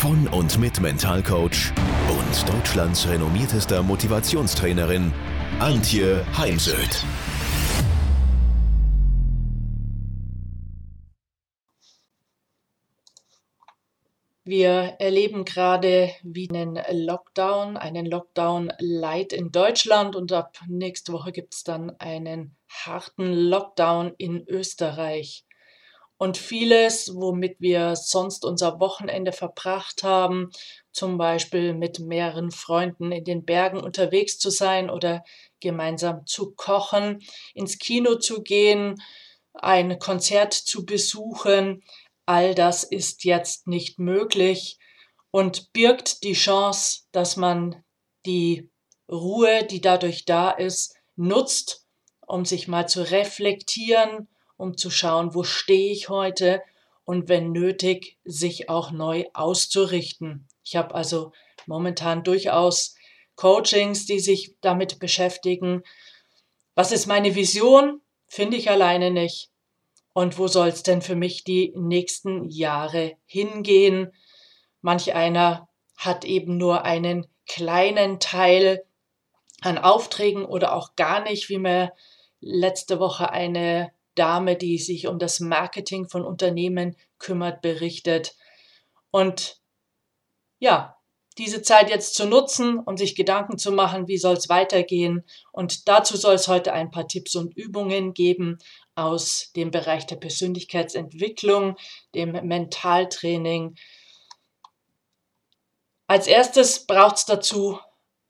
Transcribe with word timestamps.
von 0.00 0.26
und 0.28 0.58
mit 0.58 0.80
Mentalcoach 0.80 1.74
und 2.08 2.48
Deutschlands 2.48 3.06
renommiertester 3.06 3.82
Motivationstrainerin 3.82 5.12
Antje 5.58 6.24
Heimsöth. 6.38 7.04
Wir 14.44 14.96
erleben 14.98 15.44
gerade 15.44 16.08
wie 16.22 16.48
einen 16.48 16.78
Lockdown, 16.92 17.76
einen 17.76 18.06
Lockdown 18.06 18.72
Light 18.78 19.34
in 19.34 19.52
Deutschland 19.52 20.16
und 20.16 20.32
ab 20.32 20.56
nächste 20.66 21.12
Woche 21.12 21.30
gibt 21.30 21.52
es 21.52 21.62
dann 21.62 21.90
einen 22.00 22.56
harten 22.70 23.34
Lockdown 23.34 24.14
in 24.16 24.48
Österreich. 24.48 25.44
Und 26.22 26.36
vieles, 26.36 27.14
womit 27.14 27.56
wir 27.60 27.96
sonst 27.96 28.44
unser 28.44 28.78
Wochenende 28.78 29.32
verbracht 29.32 30.02
haben, 30.02 30.50
zum 30.92 31.16
Beispiel 31.16 31.72
mit 31.72 31.98
mehreren 31.98 32.50
Freunden 32.50 33.10
in 33.10 33.24
den 33.24 33.46
Bergen 33.46 33.80
unterwegs 33.80 34.38
zu 34.38 34.50
sein 34.50 34.90
oder 34.90 35.24
gemeinsam 35.60 36.26
zu 36.26 36.50
kochen, 36.54 37.20
ins 37.54 37.78
Kino 37.78 38.16
zu 38.16 38.42
gehen, 38.42 39.02
ein 39.54 39.98
Konzert 39.98 40.52
zu 40.52 40.84
besuchen, 40.84 41.82
all 42.26 42.54
das 42.54 42.84
ist 42.84 43.24
jetzt 43.24 43.66
nicht 43.66 43.98
möglich. 43.98 44.76
Und 45.30 45.72
birgt 45.72 46.22
die 46.22 46.34
Chance, 46.34 47.04
dass 47.12 47.38
man 47.38 47.82
die 48.26 48.68
Ruhe, 49.10 49.64
die 49.64 49.80
dadurch 49.80 50.26
da 50.26 50.50
ist, 50.50 50.94
nutzt, 51.16 51.86
um 52.26 52.44
sich 52.44 52.68
mal 52.68 52.86
zu 52.86 53.10
reflektieren, 53.10 54.28
um 54.60 54.76
zu 54.76 54.90
schauen, 54.90 55.34
wo 55.34 55.42
stehe 55.42 55.90
ich 55.90 56.08
heute 56.08 56.62
und 57.04 57.28
wenn 57.28 57.50
nötig, 57.50 58.18
sich 58.24 58.68
auch 58.68 58.90
neu 58.92 59.24
auszurichten. 59.32 60.46
Ich 60.62 60.76
habe 60.76 60.94
also 60.94 61.32
momentan 61.66 62.22
durchaus 62.22 62.94
Coachings, 63.36 64.06
die 64.06 64.20
sich 64.20 64.54
damit 64.60 64.98
beschäftigen. 64.98 65.82
Was 66.74 66.92
ist 66.92 67.06
meine 67.06 67.34
Vision? 67.34 68.00
Finde 68.28 68.56
ich 68.58 68.70
alleine 68.70 69.10
nicht. 69.10 69.50
Und 70.12 70.38
wo 70.38 70.46
soll 70.46 70.68
es 70.68 70.82
denn 70.82 71.02
für 71.02 71.16
mich 71.16 71.42
die 71.42 71.72
nächsten 71.74 72.48
Jahre 72.48 73.16
hingehen? 73.24 74.12
Manch 74.82 75.14
einer 75.14 75.68
hat 75.96 76.24
eben 76.24 76.58
nur 76.58 76.84
einen 76.84 77.26
kleinen 77.46 78.20
Teil 78.20 78.84
an 79.62 79.78
Aufträgen 79.78 80.44
oder 80.44 80.74
auch 80.74 80.96
gar 80.96 81.22
nicht, 81.22 81.48
wie 81.48 81.58
mir 81.58 81.92
letzte 82.40 83.00
Woche 83.00 83.30
eine 83.30 83.92
Dame, 84.14 84.56
die 84.56 84.78
sich 84.78 85.06
um 85.06 85.18
das 85.18 85.40
Marketing 85.40 86.08
von 86.08 86.24
Unternehmen 86.24 86.96
kümmert, 87.18 87.62
berichtet. 87.62 88.36
Und 89.10 89.60
ja, 90.58 91.00
diese 91.38 91.62
Zeit 91.62 91.88
jetzt 91.88 92.14
zu 92.14 92.26
nutzen, 92.26 92.78
um 92.78 92.96
sich 92.96 93.14
Gedanken 93.14 93.56
zu 93.56 93.72
machen, 93.72 94.08
wie 94.08 94.18
soll 94.18 94.34
es 94.34 94.48
weitergehen. 94.48 95.24
Und 95.52 95.88
dazu 95.88 96.16
soll 96.16 96.34
es 96.34 96.48
heute 96.48 96.72
ein 96.72 96.90
paar 96.90 97.08
Tipps 97.08 97.34
und 97.34 97.56
Übungen 97.56 98.12
geben 98.14 98.58
aus 98.94 99.50
dem 99.56 99.70
Bereich 99.70 100.06
der 100.06 100.16
Persönlichkeitsentwicklung, 100.16 101.76
dem 102.14 102.32
Mentaltraining. 102.32 103.76
Als 106.06 106.26
erstes 106.26 106.86
braucht 106.86 107.16
es 107.16 107.24
dazu 107.24 107.78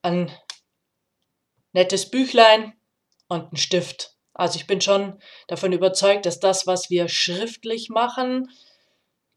ein 0.03 0.31
nettes 1.73 2.11
Büchlein 2.11 2.75
und 3.29 3.45
einen 3.45 3.57
Stift. 3.57 4.17
Also 4.35 4.57
ich 4.57 4.67
bin 4.67 4.81
schon 4.81 5.19
davon 5.49 5.73
überzeugt, 5.73 6.27
dass 6.27 6.41
das, 6.41 6.67
was 6.67 6.91
wir 6.91 7.09
schriftlich 7.09 7.89
machen, 7.89 8.51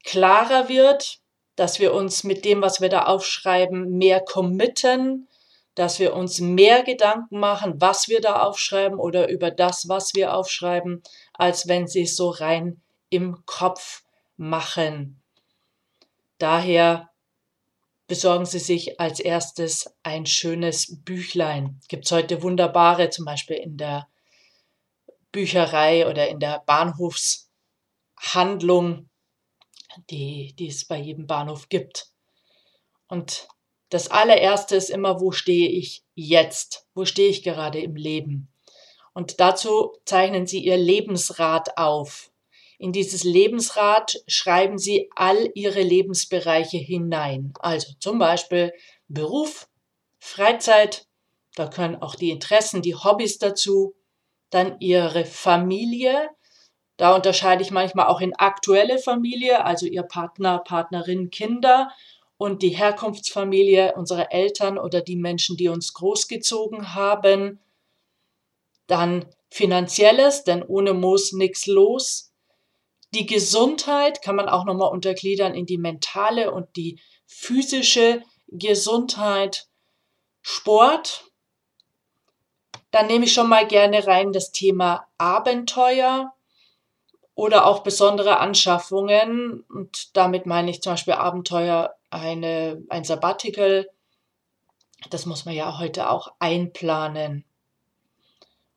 klarer 0.04 0.68
wird, 0.68 1.18
dass 1.56 1.78
wir 1.78 1.94
uns 1.94 2.24
mit 2.24 2.44
dem, 2.44 2.62
was 2.62 2.80
wir 2.80 2.88
da 2.88 3.04
aufschreiben, 3.04 3.96
mehr 3.96 4.20
committen, 4.20 5.28
dass 5.74 5.98
wir 5.98 6.14
uns 6.14 6.40
mehr 6.40 6.84
Gedanken 6.84 7.38
machen, 7.38 7.80
was 7.80 8.08
wir 8.08 8.20
da 8.20 8.42
aufschreiben 8.42 8.98
oder 8.98 9.28
über 9.28 9.50
das, 9.50 9.88
was 9.88 10.14
wir 10.14 10.34
aufschreiben, 10.34 11.02
als 11.32 11.66
wenn 11.66 11.86
sie 11.86 12.02
es 12.02 12.16
so 12.16 12.30
rein 12.30 12.80
im 13.10 13.44
Kopf 13.46 14.02
machen. 14.36 15.20
Daher 16.38 17.10
besorgen 18.06 18.44
Sie 18.44 18.58
sich 18.58 19.00
als 19.00 19.20
erstes 19.20 19.94
ein 20.02 20.26
schönes 20.26 21.02
Büchlein. 21.04 21.80
Gibt 21.88 22.04
es 22.04 22.12
heute 22.12 22.42
wunderbare, 22.42 23.10
zum 23.10 23.24
Beispiel 23.24 23.56
in 23.56 23.76
der 23.76 24.08
Bücherei 25.34 26.08
oder 26.08 26.28
in 26.28 26.38
der 26.38 26.62
Bahnhofshandlung 26.64 29.08
die, 30.10 30.54
die 30.58 30.68
es 30.68 30.86
bei 30.86 30.98
jedem 30.98 31.26
Bahnhof 31.26 31.68
gibt. 31.68 32.08
Und 33.08 33.48
das 33.90 34.10
allererste 34.10 34.76
ist 34.76 34.90
immer, 34.90 35.20
wo 35.20 35.32
stehe 35.32 35.68
ich 35.68 36.02
jetzt? 36.14 36.86
Wo 36.94 37.04
stehe 37.04 37.28
ich 37.28 37.42
gerade 37.42 37.80
im 37.80 37.96
Leben? 37.96 38.48
Und 39.12 39.40
dazu 39.40 39.92
zeichnen 40.04 40.46
Sie 40.46 40.64
Ihr 40.64 40.76
Lebensrad 40.76 41.78
auf. 41.78 42.32
In 42.78 42.92
dieses 42.92 43.22
Lebensrad 43.22 44.20
schreiben 44.26 44.78
Sie 44.78 45.10
all 45.14 45.50
Ihre 45.54 45.82
Lebensbereiche 45.82 46.78
hinein. 46.78 47.52
Also 47.60 47.92
zum 48.00 48.18
Beispiel 48.18 48.72
Beruf, 49.06 49.68
Freizeit, 50.18 51.06
da 51.54 51.68
können 51.68 51.96
auch 51.96 52.16
die 52.16 52.30
Interessen, 52.30 52.82
die 52.82 52.96
Hobbys 52.96 53.38
dazu, 53.38 53.94
dann 54.54 54.76
Ihre 54.80 55.24
Familie, 55.24 56.30
da 56.96 57.14
unterscheide 57.14 57.62
ich 57.62 57.72
manchmal 57.72 58.06
auch 58.06 58.20
in 58.20 58.34
aktuelle 58.34 58.98
Familie, 58.98 59.64
also 59.64 59.86
ihr 59.86 60.04
Partner, 60.04 60.60
Partnerin, 60.60 61.30
Kinder 61.30 61.90
und 62.36 62.62
die 62.62 62.70
Herkunftsfamilie, 62.70 63.94
unsere 63.96 64.30
Eltern 64.30 64.78
oder 64.78 65.00
die 65.00 65.16
Menschen, 65.16 65.56
die 65.56 65.68
uns 65.68 65.92
großgezogen 65.92 66.94
haben. 66.94 67.58
Dann 68.86 69.26
finanzielles, 69.50 70.44
denn 70.44 70.62
ohne 70.62 70.94
muss 70.94 71.32
nichts 71.32 71.66
los. 71.66 72.32
Die 73.12 73.26
Gesundheit 73.26 74.22
kann 74.22 74.36
man 74.36 74.48
auch 74.48 74.64
nochmal 74.64 74.90
untergliedern 74.90 75.54
in 75.54 75.66
die 75.66 75.78
mentale 75.78 76.52
und 76.52 76.76
die 76.76 77.00
physische 77.26 78.22
Gesundheit. 78.48 79.66
Sport. 80.42 81.24
Dann 82.94 83.08
nehme 83.08 83.24
ich 83.24 83.32
schon 83.32 83.48
mal 83.48 83.66
gerne 83.66 84.06
rein 84.06 84.30
das 84.30 84.52
Thema 84.52 85.08
Abenteuer 85.18 86.32
oder 87.34 87.66
auch 87.66 87.82
besondere 87.82 88.38
Anschaffungen. 88.38 89.64
Und 89.68 90.16
damit 90.16 90.46
meine 90.46 90.70
ich 90.70 90.80
zum 90.80 90.92
Beispiel 90.92 91.14
Abenteuer, 91.14 91.96
eine, 92.10 92.80
ein 92.90 93.02
Sabbatical. 93.02 93.90
Das 95.10 95.26
muss 95.26 95.44
man 95.44 95.56
ja 95.56 95.80
heute 95.80 96.08
auch 96.08 96.34
einplanen. 96.38 97.44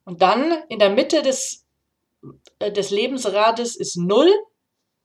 Und 0.04 0.24
dann 0.24 0.64
in 0.68 0.80
der 0.80 0.90
Mitte 0.90 1.22
des, 1.22 1.68
äh, 2.58 2.72
des 2.72 2.90
Lebensrades 2.90 3.76
ist 3.76 3.98
Null. 3.98 4.34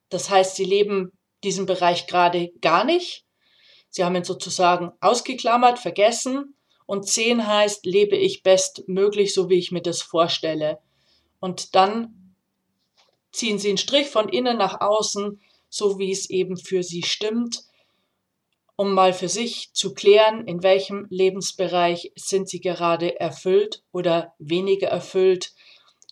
Das 0.08 0.30
heißt, 0.30 0.56
Sie 0.56 0.64
leben 0.64 1.12
diesen 1.44 1.66
Bereich 1.66 2.06
gerade 2.06 2.50
gar 2.62 2.84
nicht. 2.84 3.26
Sie 3.90 4.04
haben 4.06 4.16
ihn 4.16 4.24
sozusagen 4.24 4.90
ausgeklammert, 5.02 5.78
vergessen. 5.78 6.56
Und 6.92 7.08
10 7.08 7.46
heißt, 7.46 7.86
lebe 7.86 8.16
ich 8.16 8.42
bestmöglich, 8.42 9.32
so 9.32 9.48
wie 9.48 9.54
ich 9.54 9.72
mir 9.72 9.80
das 9.80 10.02
vorstelle. 10.02 10.78
Und 11.40 11.74
dann 11.74 12.34
ziehen 13.30 13.58
Sie 13.58 13.70
einen 13.70 13.78
Strich 13.78 14.08
von 14.08 14.28
innen 14.28 14.58
nach 14.58 14.82
außen, 14.82 15.40
so 15.70 15.98
wie 15.98 16.12
es 16.12 16.28
eben 16.28 16.58
für 16.58 16.82
Sie 16.82 17.02
stimmt, 17.02 17.62
um 18.76 18.92
mal 18.92 19.14
für 19.14 19.30
sich 19.30 19.72
zu 19.72 19.94
klären, 19.94 20.46
in 20.46 20.62
welchem 20.62 21.06
Lebensbereich 21.08 22.12
sind 22.14 22.50
Sie 22.50 22.60
gerade 22.60 23.18
erfüllt 23.18 23.82
oder 23.92 24.34
weniger 24.38 24.88
erfüllt 24.88 25.54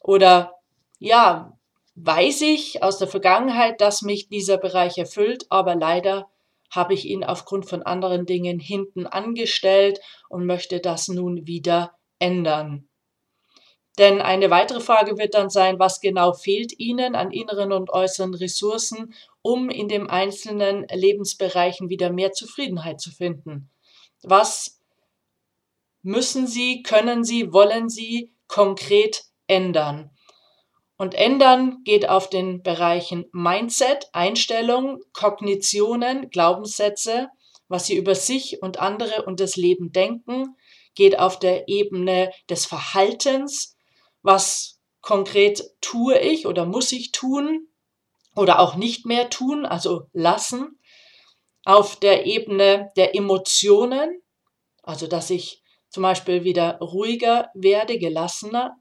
oder 0.02 0.54
ja, 0.98 1.58
weiß 1.96 2.40
ich 2.40 2.82
aus 2.82 2.96
der 2.96 3.08
Vergangenheit, 3.08 3.82
dass 3.82 4.00
mich 4.00 4.30
dieser 4.30 4.56
Bereich 4.56 4.96
erfüllt, 4.96 5.44
aber 5.50 5.74
leider 5.74 6.30
habe 6.70 6.94
ich 6.94 7.04
ihn 7.04 7.24
aufgrund 7.24 7.68
von 7.68 7.82
anderen 7.82 8.26
Dingen 8.26 8.58
hinten 8.58 9.06
angestellt 9.06 10.00
und 10.28 10.46
möchte 10.46 10.80
das 10.80 11.08
nun 11.08 11.46
wieder 11.46 11.92
ändern. 12.18 12.88
Denn 13.98 14.20
eine 14.22 14.50
weitere 14.50 14.80
Frage 14.80 15.18
wird 15.18 15.34
dann 15.34 15.50
sein, 15.50 15.78
was 15.78 16.00
genau 16.00 16.32
fehlt 16.32 16.78
Ihnen 16.78 17.14
an 17.14 17.32
inneren 17.32 17.72
und 17.72 17.90
äußeren 17.90 18.34
Ressourcen, 18.34 19.12
um 19.42 19.68
in 19.68 19.88
den 19.88 20.08
einzelnen 20.08 20.86
Lebensbereichen 20.90 21.88
wieder 21.90 22.10
mehr 22.10 22.32
Zufriedenheit 22.32 23.00
zu 23.00 23.10
finden? 23.10 23.70
Was 24.22 24.80
müssen 26.02 26.46
Sie, 26.46 26.82
können 26.82 27.24
Sie, 27.24 27.52
wollen 27.52 27.88
Sie 27.88 28.32
konkret 28.46 29.24
ändern. 29.46 30.10
Und 31.00 31.14
ändern 31.14 31.82
geht 31.84 32.10
auf 32.10 32.28
den 32.28 32.62
Bereichen 32.62 33.24
Mindset, 33.32 34.10
Einstellung, 34.12 35.00
Kognitionen, 35.14 36.28
Glaubenssätze, 36.28 37.30
was 37.68 37.86
Sie 37.86 37.96
über 37.96 38.14
sich 38.14 38.60
und 38.60 38.80
andere 38.80 39.22
und 39.22 39.40
das 39.40 39.56
Leben 39.56 39.92
denken, 39.92 40.56
geht 40.94 41.18
auf 41.18 41.38
der 41.38 41.68
Ebene 41.68 42.30
des 42.50 42.66
Verhaltens, 42.66 43.78
was 44.20 44.78
konkret 45.00 45.64
tue 45.80 46.18
ich 46.18 46.46
oder 46.46 46.66
muss 46.66 46.92
ich 46.92 47.12
tun 47.12 47.68
oder 48.36 48.58
auch 48.58 48.74
nicht 48.74 49.06
mehr 49.06 49.30
tun, 49.30 49.64
also 49.64 50.02
lassen. 50.12 50.78
Auf 51.64 51.96
der 51.96 52.26
Ebene 52.26 52.92
der 52.96 53.14
Emotionen, 53.14 54.20
also 54.82 55.06
dass 55.06 55.30
ich 55.30 55.62
zum 55.88 56.02
Beispiel 56.02 56.44
wieder 56.44 56.76
ruhiger 56.80 57.48
werde, 57.54 57.98
gelassener 57.98 58.76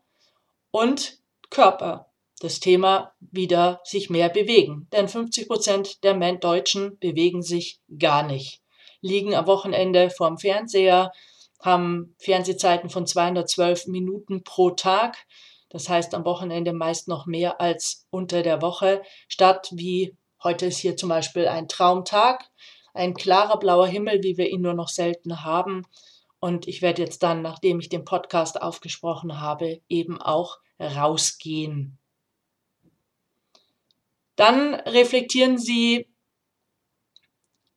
und 0.71 1.17
Körper, 1.49 2.08
das 2.39 2.59
Thema 2.59 3.13
wieder 3.19 3.81
sich 3.83 4.09
mehr 4.09 4.29
bewegen. 4.29 4.87
Denn 4.91 5.07
50 5.07 5.47
Prozent 5.47 6.03
der 6.03 6.15
Deutschen 6.37 6.97
bewegen 6.99 7.41
sich 7.41 7.79
gar 7.97 8.23
nicht, 8.23 8.61
liegen 9.01 9.35
am 9.35 9.47
Wochenende 9.47 10.09
vorm 10.09 10.37
Fernseher, 10.37 11.11
haben 11.61 12.15
Fernsehzeiten 12.17 12.89
von 12.89 13.05
212 13.05 13.87
Minuten 13.87 14.43
pro 14.43 14.71
Tag. 14.71 15.17
Das 15.69 15.89
heißt 15.89 16.15
am 16.15 16.25
Wochenende 16.25 16.73
meist 16.73 17.07
noch 17.07 17.25
mehr 17.25 17.61
als 17.61 18.07
unter 18.09 18.41
der 18.41 18.61
Woche, 18.61 19.03
statt 19.27 19.69
wie 19.73 20.15
heute 20.43 20.67
ist 20.67 20.79
hier 20.79 20.95
zum 20.95 21.09
Beispiel 21.09 21.47
ein 21.47 21.67
Traumtag, 21.67 22.49
ein 22.93 23.13
klarer 23.13 23.59
blauer 23.59 23.87
Himmel, 23.87 24.23
wie 24.23 24.37
wir 24.37 24.49
ihn 24.49 24.61
nur 24.61 24.73
noch 24.73 24.87
selten 24.87 25.43
haben. 25.43 25.85
Und 26.39 26.67
ich 26.67 26.81
werde 26.81 27.01
jetzt 27.01 27.21
dann, 27.21 27.41
nachdem 27.41 27.79
ich 27.79 27.89
den 27.89 28.05
Podcast 28.05 28.61
aufgesprochen 28.61 29.41
habe, 29.41 29.81
eben 29.89 30.19
auch 30.21 30.57
rausgehen. 30.79 31.98
Dann 34.39 34.75
reflektieren 34.75 35.57
Sie, 35.57 36.07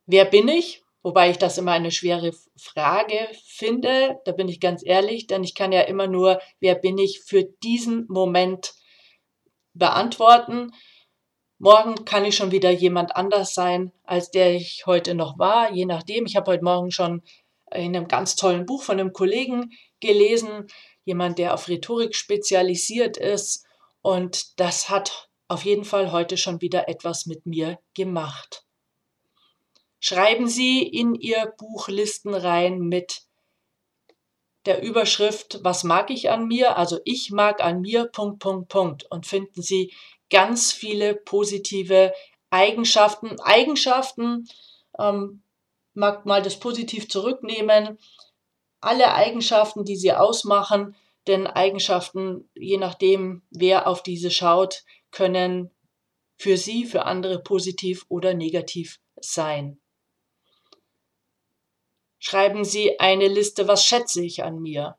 wer 0.06 0.24
bin 0.24 0.46
ich? 0.46 0.84
Wobei 1.02 1.28
ich 1.30 1.38
das 1.38 1.58
immer 1.58 1.72
eine 1.72 1.90
schwere 1.90 2.30
Frage 2.56 3.18
finde, 3.44 4.20
da 4.24 4.30
bin 4.30 4.46
ich 4.46 4.60
ganz 4.60 4.86
ehrlich, 4.86 5.26
denn 5.26 5.42
ich 5.42 5.56
kann 5.56 5.72
ja 5.72 5.80
immer 5.80 6.06
nur, 6.06 6.40
wer 6.60 6.76
bin 6.76 6.98
ich 6.98 7.22
für 7.24 7.42
diesen 7.42 8.06
Moment 8.06 8.74
beantworten. 9.74 10.70
Morgen 11.58 12.04
kann 12.04 12.24
ich 12.24 12.36
schon 12.36 12.52
wieder 12.52 12.70
jemand 12.70 13.16
anders 13.16 13.54
sein, 13.54 13.90
als 14.04 14.30
der 14.30 14.54
ich 14.54 14.86
heute 14.86 15.16
noch 15.16 15.40
war, 15.40 15.72
je 15.72 15.84
nachdem. 15.84 16.26
Ich 16.26 16.36
habe 16.36 16.52
heute 16.52 16.62
Morgen 16.62 16.92
schon 16.92 17.22
in 17.72 17.96
einem 17.96 18.06
ganz 18.06 18.36
tollen 18.36 18.66
Buch 18.66 18.84
von 18.84 19.00
einem 19.00 19.12
Kollegen 19.12 19.72
gelesen, 19.98 20.68
jemand, 21.04 21.38
der 21.38 21.54
auf 21.54 21.66
Rhetorik 21.66 22.14
spezialisiert 22.14 23.16
ist. 23.16 23.66
Und 24.00 24.60
das 24.60 24.90
hat 24.90 25.31
auf 25.52 25.64
jeden 25.64 25.84
Fall 25.84 26.12
heute 26.12 26.38
schon 26.38 26.62
wieder 26.62 26.88
etwas 26.88 27.26
mit 27.26 27.44
mir 27.44 27.78
gemacht. 27.94 28.64
Schreiben 30.00 30.48
Sie 30.48 30.82
in 30.82 31.14
Ihr 31.14 31.52
Buch 31.58 31.88
Listen 31.88 32.34
rein 32.34 32.80
mit 32.80 33.22
der 34.64 34.82
Überschrift 34.82 35.60
Was 35.62 35.84
mag 35.84 36.10
ich 36.10 36.30
an 36.30 36.46
mir? 36.46 36.76
Also 36.78 37.00
ich 37.04 37.30
mag 37.30 37.62
an 37.62 37.82
mir, 37.82 38.06
Punkt, 38.06 38.38
Punkt, 38.38 38.68
Punkt. 38.68 39.04
Und 39.10 39.26
finden 39.26 39.60
Sie 39.60 39.92
ganz 40.30 40.72
viele 40.72 41.14
positive 41.14 42.14
Eigenschaften. 42.50 43.38
Eigenschaften, 43.40 44.48
ähm, 44.98 45.42
mag 45.92 46.24
mal 46.24 46.40
das 46.40 46.58
positiv 46.58 47.08
zurücknehmen. 47.08 47.98
Alle 48.80 49.12
Eigenschaften, 49.12 49.84
die 49.84 49.96
Sie 49.96 50.12
ausmachen, 50.12 50.96
denn 51.26 51.46
Eigenschaften, 51.46 52.48
je 52.54 52.78
nachdem, 52.78 53.42
wer 53.50 53.86
auf 53.86 54.02
diese 54.02 54.30
schaut, 54.30 54.84
können 55.12 55.70
für 56.36 56.56
Sie, 56.56 56.84
für 56.84 57.04
andere 57.04 57.40
positiv 57.40 58.04
oder 58.08 58.34
negativ 58.34 58.98
sein. 59.20 59.80
Schreiben 62.18 62.64
Sie 62.64 62.98
eine 62.98 63.28
Liste, 63.28 63.68
was 63.68 63.84
schätze 63.84 64.24
ich 64.24 64.42
an 64.42 64.60
mir? 64.60 64.96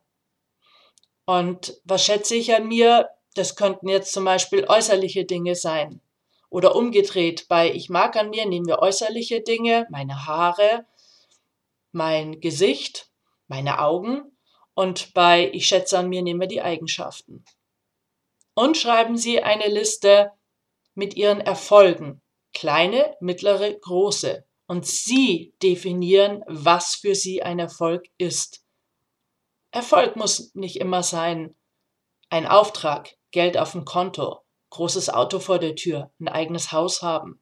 Und 1.26 1.80
was 1.84 2.06
schätze 2.06 2.36
ich 2.36 2.54
an 2.54 2.68
mir? 2.68 3.10
Das 3.34 3.56
könnten 3.56 3.88
jetzt 3.88 4.14
zum 4.14 4.26
Beispiel 4.26 4.66
äußerliche 4.66 5.26
Dinge 5.26 5.56
sein. 5.56 6.02
Oder 6.50 6.76
umgedreht, 6.76 7.48
bei 7.48 7.72
Ich 7.72 7.90
mag 7.90 8.16
an 8.16 8.30
mir 8.30 8.46
nehmen 8.46 8.68
wir 8.68 8.80
äußerliche 8.80 9.42
Dinge, 9.42 9.88
meine 9.90 10.28
Haare, 10.28 10.86
mein 11.92 12.40
Gesicht, 12.42 13.10
meine 13.48 13.80
Augen. 13.80 14.38
Und 14.76 15.14
bei 15.14 15.50
Ich 15.54 15.68
schätze 15.68 15.98
an 15.98 16.10
mir 16.10 16.22
nehmen 16.22 16.42
wir 16.42 16.48
die 16.48 16.62
Eigenschaften 16.62 17.44
und 18.54 18.78
schreiben 18.78 19.18
Sie 19.18 19.42
eine 19.42 19.68
Liste 19.68 20.32
mit 20.94 21.16
Ihren 21.16 21.42
Erfolgen, 21.42 22.22
kleine, 22.54 23.16
mittlere, 23.20 23.74
große. 23.74 24.46
Und 24.68 24.86
Sie 24.86 25.54
definieren, 25.62 26.44
was 26.48 26.96
für 26.96 27.16
Sie 27.16 27.44
ein 27.44 27.60
Erfolg 27.60 28.06
ist. 28.18 28.64
Erfolg 29.72 30.16
muss 30.16 30.54
nicht 30.54 30.78
immer 30.78 31.04
sein 31.04 31.56
ein 32.34 32.48
Auftrag, 32.48 33.16
Geld 33.30 33.58
auf 33.58 33.74
dem 33.74 33.86
Konto, 33.86 34.40
großes 34.72 35.12
Auto 35.12 35.38
vor 35.38 35.60
der 35.60 35.76
Tür, 35.76 36.12
ein 36.20 36.28
eigenes 36.28 36.72
Haus 36.72 37.04
haben, 37.04 37.40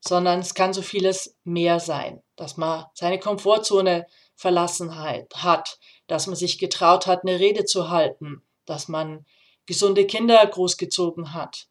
sondern 0.00 0.40
es 0.40 0.54
kann 0.54 0.72
so 0.72 0.80
vieles 0.80 1.36
mehr 1.44 1.78
sein, 1.78 2.22
dass 2.36 2.56
man 2.56 2.86
seine 2.94 3.18
Komfortzone 3.18 4.06
verlassen 4.34 4.96
hat, 4.96 5.78
dass 6.06 6.26
man 6.26 6.36
sich 6.36 6.58
getraut 6.58 7.06
hat, 7.06 7.22
eine 7.22 7.38
Rede 7.38 7.66
zu 7.66 7.90
halten, 7.90 8.46
dass 8.64 8.88
man 8.88 9.26
gesunde 9.66 10.06
Kinder 10.06 10.44
großgezogen 10.46 11.34
hat. 11.34 11.68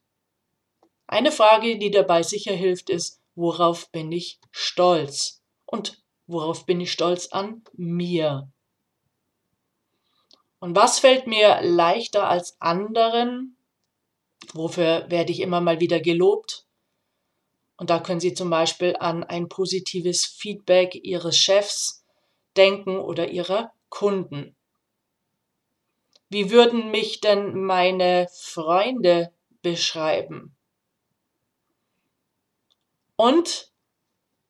Eine 1.07 1.31
Frage, 1.31 1.77
die 1.77 1.91
dabei 1.91 2.23
sicher 2.23 2.53
hilft, 2.53 2.89
ist, 2.89 3.21
worauf 3.35 3.91
bin 3.91 4.11
ich 4.11 4.39
stolz? 4.51 5.41
Und 5.65 6.03
worauf 6.27 6.65
bin 6.65 6.81
ich 6.81 6.91
stolz 6.91 7.27
an 7.27 7.63
mir? 7.73 8.49
Und 10.59 10.75
was 10.75 10.99
fällt 10.99 11.27
mir 11.27 11.61
leichter 11.61 12.27
als 12.27 12.59
anderen? 12.59 13.57
Wofür 14.53 15.05
werde 15.09 15.31
ich 15.31 15.41
immer 15.41 15.61
mal 15.61 15.79
wieder 15.79 15.99
gelobt? 15.99 16.65
Und 17.77 17.89
da 17.89 17.99
können 17.99 18.19
Sie 18.19 18.33
zum 18.33 18.49
Beispiel 18.49 18.95
an 18.99 19.23
ein 19.23 19.49
positives 19.49 20.25
Feedback 20.25 20.95
Ihres 20.95 21.37
Chefs 21.37 22.05
denken 22.55 22.97
oder 22.97 23.29
Ihrer 23.29 23.73
Kunden. 23.89 24.54
Wie 26.29 26.49
würden 26.49 26.91
mich 26.91 27.21
denn 27.21 27.63
meine 27.63 28.27
Freunde 28.33 29.31
beschreiben? 29.61 30.55
Und 33.15 33.71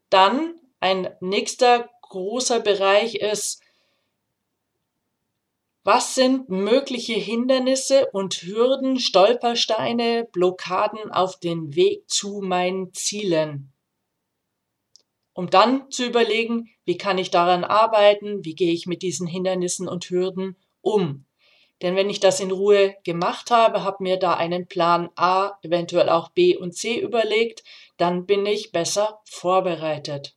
dann 0.10 0.60
ein 0.80 1.16
nächster 1.20 1.90
großer 2.02 2.60
Bereich 2.60 3.16
ist, 3.16 3.62
was 5.84 6.16
sind 6.16 6.50
mögliche 6.50 7.14
Hindernisse 7.14 8.10
und 8.12 8.34
Hürden, 8.42 9.00
Stolpersteine, 9.00 10.28
Blockaden 10.32 11.12
auf 11.12 11.40
den 11.40 11.76
Weg 11.76 12.10
zu 12.10 12.42
meinen 12.42 12.92
Zielen? 12.94 13.72
Um 15.34 15.50
dann 15.50 15.92
zu 15.92 16.06
überlegen, 16.06 16.72
wie 16.86 16.98
kann 16.98 17.20
ich 17.20 17.30
daran 17.30 17.64
arbeiten, 17.64 18.44
wie 18.44 18.56
gehe 18.56 18.74
ich 18.74 18.88
mit 18.88 19.04
diesen 19.04 19.28
Hindernissen 19.28 19.88
und 19.88 20.10
Hürden 20.10 20.56
um? 20.82 21.25
Denn 21.82 21.96
wenn 21.96 22.10
ich 22.10 22.20
das 22.20 22.40
in 22.40 22.52
Ruhe 22.52 22.96
gemacht 23.04 23.52
habe, 23.52 23.84
habe 23.84 24.02
mir 24.02 24.18
da 24.18 24.36
einen 24.36 24.68
Plan 24.68 25.10
A, 25.16 25.58
eventuell 25.62 26.10
auch 26.10 26.30
B 26.30 26.56
und 26.56 26.74
C 26.74 26.98
überlegt, 26.98 27.64
dann 27.98 28.26
bin 28.26 28.46
ich 28.46 28.72
besser 28.72 29.22
vorbereitet. 29.26 30.36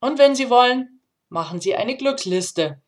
Und 0.00 0.18
wenn 0.18 0.34
Sie 0.34 0.50
wollen, 0.50 1.00
machen 1.30 1.60
Sie 1.60 1.74
eine 1.74 1.96
Glücksliste. 1.96 2.82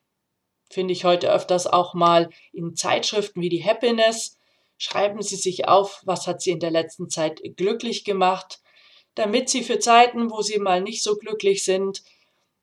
Finde 0.69 0.93
ich 0.93 1.05
heute 1.05 1.33
öfters 1.33 1.67
auch 1.67 1.95
mal 1.95 2.29
in 2.53 2.77
Zeitschriften 2.77 3.41
wie 3.41 3.49
die 3.49 3.65
Happiness. 3.65 4.39
Schreiben 4.77 5.23
Sie 5.23 5.37
sich 5.37 5.69
auf, 5.69 6.03
was 6.05 6.27
hat 6.27 6.43
Sie 6.43 6.51
in 6.51 6.61
der 6.61 6.71
letzten 6.71 7.09
Zeit 7.09 7.41
glücklich 7.57 8.05
gemacht, 8.05 8.61
damit 9.15 9.49
Sie 9.49 9.63
für 9.63 9.79
Zeiten, 9.79 10.31
wo 10.31 10.43
Sie 10.43 10.59
mal 10.59 10.83
nicht 10.83 11.03
so 11.03 11.17
glücklich 11.17 11.65
sind, 11.65 12.03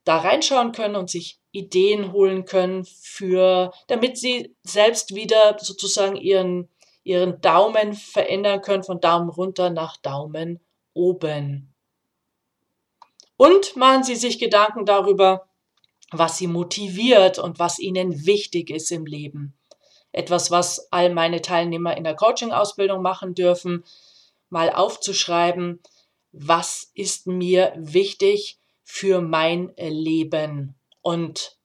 da 0.04 0.18
reinschauen 0.18 0.72
können 0.72 0.96
und 0.96 1.10
sich 1.10 1.40
Ideen 1.52 2.12
holen 2.12 2.46
können 2.46 2.86
für, 2.86 3.72
damit 3.88 4.18
sie 4.18 4.56
selbst 4.64 5.16
wieder 5.16 5.58
sozusagen 5.60 6.16
ihren, 6.16 6.70
ihren 7.04 7.40
Daumen 7.42 7.94
verändern 7.94 8.62
können 8.62 8.84
von 8.84 9.00
Daumen 9.00 9.30
runter 9.30 9.70
nach 9.70 9.98
Daumen 9.98 10.60
oben. 10.94 11.74
Und 13.38 13.76
machen 13.76 14.04
Sie 14.04 14.16
sich 14.16 14.40
Gedanken 14.40 14.86
darüber, 14.86 15.48
was 16.12 16.38
Sie 16.38 16.48
motiviert 16.48 17.40
und 17.40 17.60
was 17.60 17.80
Ihnen 17.80 18.26
wichtig 18.26 18.70
ist 18.70 18.92
im 18.92 19.06
Leben. 19.06 19.54
Etwas, 20.12 20.52
was 20.52 20.92
all 20.92 21.10
meine 21.14 21.42
Teilnehmer 21.42 21.98
in 21.98 22.04
der 22.04 22.16
Coaching-Ausbildung 22.16 23.02
machen 23.02 23.34
dürfen, 23.34 23.84
mal 24.50 24.70
aufzuschreiben, 24.70 25.82
was 26.32 26.92
ist 26.94 27.26
mir 27.26 27.74
wichtig 27.76 28.60
für 28.84 29.22
mein 29.22 29.74
Leben 29.78 30.75
und 31.02 31.58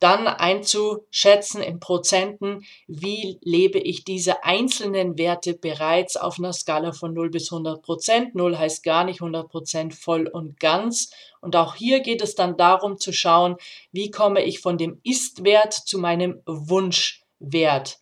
dann 0.00 0.26
einzuschätzen 0.26 1.62
in 1.62 1.78
Prozenten, 1.78 2.64
wie 2.86 3.38
lebe 3.42 3.78
ich 3.78 4.02
diese 4.02 4.44
einzelnen 4.44 5.18
Werte 5.18 5.54
bereits 5.54 6.16
auf 6.16 6.38
einer 6.38 6.54
Skala 6.54 6.92
von 6.92 7.12
0 7.12 7.28
bis 7.30 7.52
100 7.52 7.82
Prozent. 7.82 8.34
0 8.34 8.56
heißt 8.56 8.82
gar 8.82 9.04
nicht 9.04 9.20
100 9.20 9.50
Prozent 9.50 9.94
voll 9.94 10.26
und 10.26 10.58
ganz. 10.58 11.10
Und 11.42 11.54
auch 11.54 11.74
hier 11.74 12.00
geht 12.00 12.22
es 12.22 12.34
dann 12.34 12.56
darum 12.56 12.98
zu 12.98 13.12
schauen, 13.12 13.56
wie 13.92 14.10
komme 14.10 14.42
ich 14.42 14.60
von 14.60 14.78
dem 14.78 15.00
Ist-Wert 15.04 15.74
zu 15.74 15.98
meinem 15.98 16.40
Wunschwert. 16.46 18.00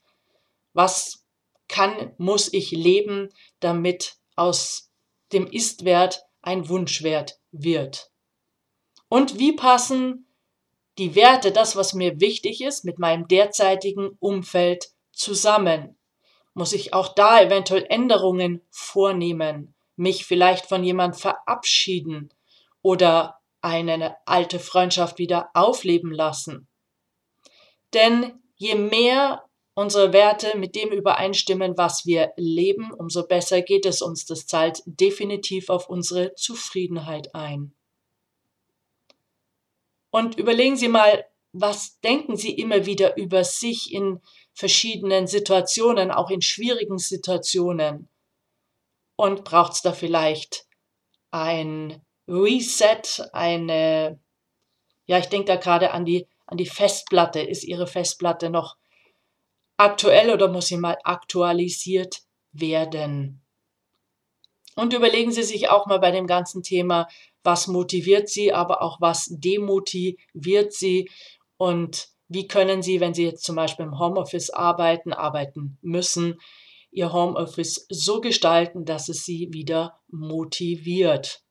Was 0.73 1.25
kann, 1.67 2.13
muss 2.17 2.53
ich 2.53 2.71
leben, 2.71 3.31
damit 3.59 4.17
aus 4.37 4.93
dem 5.33 5.49
Ist-Wert 5.49 6.23
ein 6.43 6.69
Wunschwert 6.69 7.41
wird? 7.51 8.13
Und 9.09 9.39
wie 9.39 9.53
passen 9.53 10.27
die 10.99 11.15
Werte, 11.15 11.53
das, 11.53 11.77
was 11.77 11.95
mir 11.95 12.21
wichtig 12.21 12.61
ist, 12.61 12.85
mit 12.85 12.99
meinem 12.99 13.29
derzeitigen 13.29 14.11
Umfeld 14.19 14.91
zusammen? 15.13 15.97
Muss 16.55 16.73
ich 16.73 16.93
auch 16.93 17.15
da 17.15 17.41
eventuell 17.41 17.87
Änderungen 17.89 18.63
vornehmen, 18.71 19.75
mich 19.97 20.27
vielleicht 20.27 20.67
von 20.67 20.83
jemand 20.83 21.17
verabschieden 21.17 22.31
oder 22.83 23.41
eine 23.61 24.17
alte 24.27 24.59
Freundschaft 24.59 25.19
wieder 25.19 25.51
aufleben 25.55 26.13
lassen? 26.13 26.69
Denn 27.95 28.43
je 28.57 28.75
mehr 28.75 29.45
unsere 29.75 30.13
Werte 30.13 30.59
mit 30.59 30.75
dem 30.75 30.91
übereinstimmen, 30.91 31.79
was 31.79 32.05
wir 32.05 32.33
leben, 32.37 32.93
umso 32.93 33.27
besser 33.27 33.63
geht 33.63 33.87
es 33.87 34.03
uns. 34.03 34.27
Das 34.27 34.47
zahlt 34.47 34.83
definitiv 34.85 35.71
auf 35.71 35.89
unsere 35.89 36.35
Zufriedenheit 36.35 37.33
ein. 37.37 37.78
Und 40.11 40.39
überlegen 40.39 40.77
Sie 40.77 40.89
mal, 40.89 41.25
was 41.53 42.01
denken 42.01 42.37
Sie 42.37 42.53
immer 42.53 42.87
wieder 42.87 43.17
über 43.17 43.45
sich 43.45 43.93
in 43.93 44.21
verschiedenen 44.53 45.27
Situationen, 45.27 46.11
auch 46.11 46.31
in 46.31 46.43
schwierigen 46.43 46.99
Situationen? 46.99 48.09
Und 49.17 49.45
braucht 49.45 49.73
es 49.73 49.83
da 49.83 49.93
vielleicht 49.93 50.67
ein 51.31 52.01
Reset, 52.29 53.31
eine, 53.33 54.21
ja, 55.07 55.19
ich 55.19 55.27
denke 55.27 55.47
da 55.47 55.57
gerade 55.57 55.91
an 55.93 56.05
die, 56.05 56.27
an 56.47 56.59
die 56.59 56.67
Festplatte. 56.67 57.41
Ist 57.41 57.65
Ihre 57.65 57.87
Festplatte 57.87 58.51
noch 58.51 58.77
aktuell 59.77 60.31
oder 60.31 60.49
muss 60.49 60.67
sie 60.67 60.77
mal 60.77 60.99
aktualisiert 61.05 62.23
werden? 62.53 63.43
Und 64.77 64.93
überlegen 64.93 65.33
Sie 65.33 65.43
sich 65.43 65.71
auch 65.71 65.87
mal 65.87 65.99
bei 65.99 66.13
dem 66.13 66.29
ganzen 66.29 66.63
Thema, 66.63 67.09
was 67.43 67.67
motiviert 67.67 68.29
Sie, 68.29 68.53
aber 68.53 68.83
auch 68.83 69.01
was 69.01 69.29
demotiviert 69.31 70.73
Sie 70.73 71.11
und 71.57 72.09
wie 72.29 72.47
können 72.47 72.83
Sie, 72.83 73.01
wenn 73.01 73.15
Sie 73.15 73.25
jetzt 73.25 73.45
zum 73.45 73.57
Beispiel 73.57 73.87
im 73.87 73.99
Homeoffice 73.99 74.51
arbeiten, 74.51 75.13
arbeiten 75.13 75.79
müssen, 75.81 76.41
Ihr 76.91 77.13
Homeoffice 77.13 77.87
so 77.91 78.21
gestalten, 78.21 78.85
dass 78.85 79.09
es 79.09 79.25
Sie 79.25 79.49
wieder 79.53 80.01
motiviert. 80.09 81.43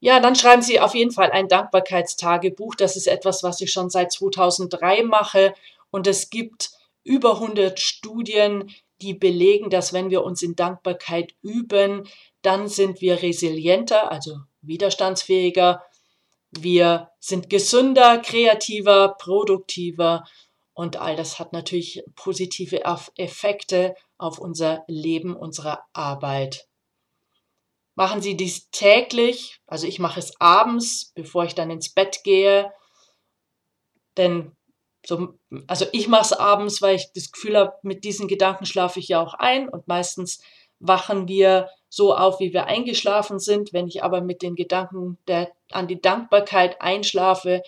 Ja, 0.00 0.18
dann 0.18 0.34
schreiben 0.34 0.62
Sie 0.62 0.80
auf 0.80 0.94
jeden 0.94 1.10
Fall 1.10 1.30
ein 1.30 1.48
Dankbarkeitstagebuch. 1.48 2.74
Das 2.74 2.96
ist 2.96 3.06
etwas, 3.06 3.42
was 3.42 3.60
ich 3.60 3.70
schon 3.70 3.90
seit 3.90 4.12
2003 4.12 5.02
mache. 5.04 5.54
Und 5.90 6.06
es 6.06 6.30
gibt 6.30 6.70
über 7.04 7.34
100 7.34 7.78
Studien, 7.78 8.70
die 9.02 9.14
belegen, 9.14 9.70
dass 9.70 9.92
wenn 9.92 10.10
wir 10.10 10.24
uns 10.24 10.42
in 10.42 10.56
Dankbarkeit 10.56 11.34
üben, 11.42 12.08
dann 12.42 12.68
sind 12.68 13.00
wir 13.00 13.22
resilienter, 13.22 14.10
also 14.10 14.38
widerstandsfähiger, 14.62 15.82
wir 16.50 17.10
sind 17.20 17.48
gesünder, 17.48 18.18
kreativer, 18.18 19.16
produktiver. 19.18 20.24
Und 20.72 20.96
all 20.96 21.14
das 21.14 21.38
hat 21.38 21.52
natürlich 21.52 22.02
positive 22.16 22.82
Effekte 23.16 23.94
auf 24.18 24.38
unser 24.38 24.84
Leben, 24.88 25.36
unsere 25.36 25.80
Arbeit. 25.92 26.66
Machen 27.94 28.22
Sie 28.22 28.36
dies 28.36 28.70
täglich, 28.70 29.60
also 29.66 29.86
ich 29.86 29.98
mache 29.98 30.20
es 30.20 30.40
abends, 30.40 31.12
bevor 31.14 31.44
ich 31.44 31.54
dann 31.54 31.70
ins 31.70 31.92
Bett 31.92 32.20
gehe, 32.24 32.72
denn 34.16 34.56
so, 35.06 35.34
also 35.66 35.86
ich 35.92 36.08
mache 36.08 36.22
es 36.22 36.32
abends, 36.32 36.82
weil 36.82 36.96
ich 36.96 37.12
das 37.14 37.32
Gefühl 37.32 37.56
habe, 37.56 37.72
mit 37.82 38.04
diesen 38.04 38.28
Gedanken 38.28 38.66
schlafe 38.66 39.00
ich 39.00 39.08
ja 39.08 39.20
auch 39.20 39.34
ein. 39.34 39.68
Und 39.68 39.88
meistens 39.88 40.42
wachen 40.78 41.28
wir 41.28 41.68
so 41.90 42.14
auf, 42.14 42.40
wie 42.40 42.54
wir 42.54 42.66
eingeschlafen 42.66 43.38
sind. 43.38 43.74
Wenn 43.74 43.88
ich 43.88 44.02
aber 44.02 44.22
mit 44.22 44.40
den 44.40 44.54
Gedanken 44.54 45.18
der, 45.28 45.50
an 45.70 45.88
die 45.88 46.00
Dankbarkeit 46.00 46.80
einschlafe, 46.80 47.62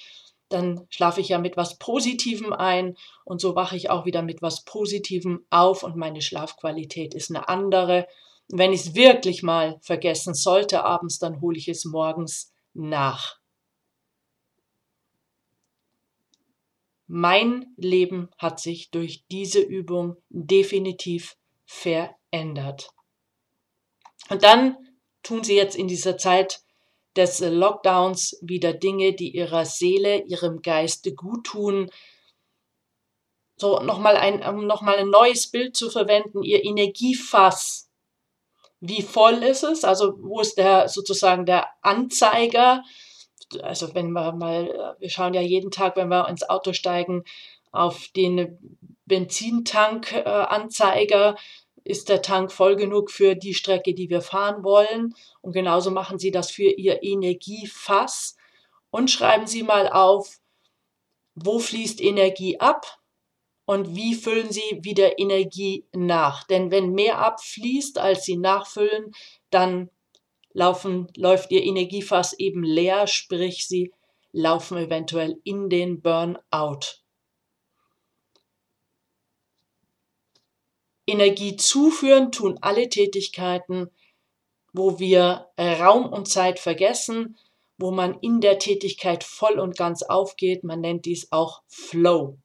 dann 0.49 0.87
schlafe 0.91 1.21
ich 1.21 1.29
ja 1.31 1.38
mit 1.38 1.57
was 1.57 1.79
Positivem 1.79 2.52
ein 2.52 2.97
und 3.25 3.41
so 3.41 3.55
wache 3.55 3.76
ich 3.76 3.91
auch 3.91 4.07
wieder 4.07 4.23
mit 4.23 4.43
was 4.43 4.64
Positivem 4.64 5.45
auf 5.50 5.83
und 5.83 5.97
meine 5.97 6.23
Schlafqualität 6.23 7.14
ist 7.14 7.31
eine 7.31 7.49
andere. 7.49 8.07
Wenn 8.49 8.73
ich 8.73 8.81
es 8.81 8.95
wirklich 8.95 9.43
mal 9.43 9.79
vergessen 9.81 10.35
sollte 10.35 10.85
abends, 10.85 11.19
dann 11.19 11.41
hole 11.41 11.59
ich 11.59 11.69
es 11.69 11.85
morgens 11.85 12.52
nach. 12.75 13.38
Mein 17.07 17.67
Leben 17.76 18.31
hat 18.38 18.61
sich 18.61 18.91
durch 18.91 19.25
diese 19.31 19.61
Übung 19.61 20.17
definitiv 20.31 21.37
verändert. 21.67 22.91
Und 24.29 24.45
dann 24.45 24.76
tun 25.23 25.45
sie 25.45 25.57
jetzt 25.57 25.76
in 25.76 25.88
dieser 25.88 26.17
Zeit 26.17 26.61
des 27.17 27.41
Lockdowns 27.41 28.38
wieder 28.41 28.73
Dinge, 28.73 29.12
die 29.12 29.35
ihrer 29.35 29.64
Seele, 29.64 30.23
ihrem 30.25 30.62
Geiste 30.62 31.14
gut 31.14 31.45
tun. 31.45 31.91
So 33.57 33.81
nochmal 33.81 34.17
ein, 34.17 34.43
um 34.43 34.67
nochmal 34.67 34.97
ein 34.97 35.11
neues 35.11 35.50
Bild 35.50 35.76
zu 35.76 35.91
verwenden, 35.91 36.43
ihr 36.43 36.64
Energiefass. 36.64 37.91
Wie 38.81 39.02
voll 39.02 39.43
ist 39.43 39.62
es? 39.62 39.85
Also 39.85 40.14
wo 40.21 40.41
ist 40.41 40.57
der 40.57 40.88
sozusagen 40.88 41.47
der 41.47 41.69
Anzeiger? 41.83 42.83
also 43.61 43.95
wenn 43.95 44.11
wir 44.12 44.33
mal, 44.33 44.97
wir 44.99 45.11
schauen 45.11 45.35
ja 45.35 45.43
jeden 45.43 45.71
Tag, 45.71 45.97
wenn 45.97 46.09
wir 46.09 46.29
ins 46.29 46.49
Auto 46.49 46.73
steigen, 46.73 47.25
auf 47.71 48.09
den 48.14 48.79
Benzintankanzeiger, 49.07 51.31
äh, 51.31 51.35
ist 51.84 52.08
der 52.08 52.22
Tank 52.22 52.52
voll 52.52 52.76
genug 52.76 53.10
für 53.10 53.34
die 53.34 53.54
Strecke, 53.54 53.94
die 53.94 54.10
wir 54.10 54.22
fahren 54.22 54.64
wollen. 54.64 55.14
Und 55.40 55.52
genauso 55.52 55.90
machen 55.90 56.18
Sie 56.18 56.30
das 56.30 56.50
für 56.50 56.70
Ihr 56.70 57.02
Energiefass 57.02 58.36
und 58.90 59.10
schreiben 59.10 59.46
Sie 59.46 59.62
mal 59.62 59.88
auf, 59.88 60.38
wo 61.34 61.58
fließt 61.58 62.00
Energie 62.00 62.60
ab 62.60 62.98
und 63.64 63.96
wie 63.96 64.14
füllen 64.14 64.52
Sie 64.52 64.80
wieder 64.82 65.18
Energie 65.18 65.86
nach. 65.92 66.44
Denn 66.44 66.70
wenn 66.70 66.92
mehr 66.92 67.18
abfließt, 67.18 67.98
als 67.98 68.24
Sie 68.24 68.36
nachfüllen, 68.36 69.12
dann 69.50 69.90
laufen, 70.54 71.08
läuft 71.16 71.50
ihr 71.50 71.62
Energiefass 71.62 72.32
eben 72.34 72.62
leer, 72.62 73.06
sprich 73.06 73.66
sie 73.66 73.92
laufen 74.32 74.78
eventuell 74.78 75.40
in 75.44 75.68
den 75.68 76.00
Burnout. 76.00 77.01
Energie 81.06 81.56
zuführen 81.56 82.32
tun 82.32 82.59
alle 82.61 82.88
Tätigkeiten, 82.88 83.90
wo 84.73 84.99
wir 84.99 85.49
Raum 85.59 86.12
und 86.12 86.28
Zeit 86.28 86.59
vergessen, 86.59 87.37
wo 87.78 87.90
man 87.90 88.18
in 88.21 88.40
der 88.40 88.59
Tätigkeit 88.59 89.25
voll 89.25 89.59
und 89.59 89.76
ganz 89.76 90.02
aufgeht. 90.02 90.64
Man 90.64 90.80
nennt 90.80 91.04
dies 91.04 91.32
auch 91.32 91.62
Flow. 91.68 92.38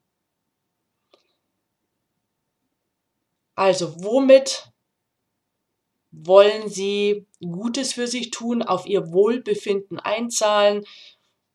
Also 3.54 4.02
womit 4.02 4.70
wollen 6.10 6.68
Sie 6.68 7.26
Gutes 7.40 7.92
für 7.92 8.06
sich 8.06 8.30
tun, 8.30 8.62
auf 8.62 8.86
Ihr 8.86 9.12
Wohlbefinden 9.12 9.98
einzahlen? 10.00 10.84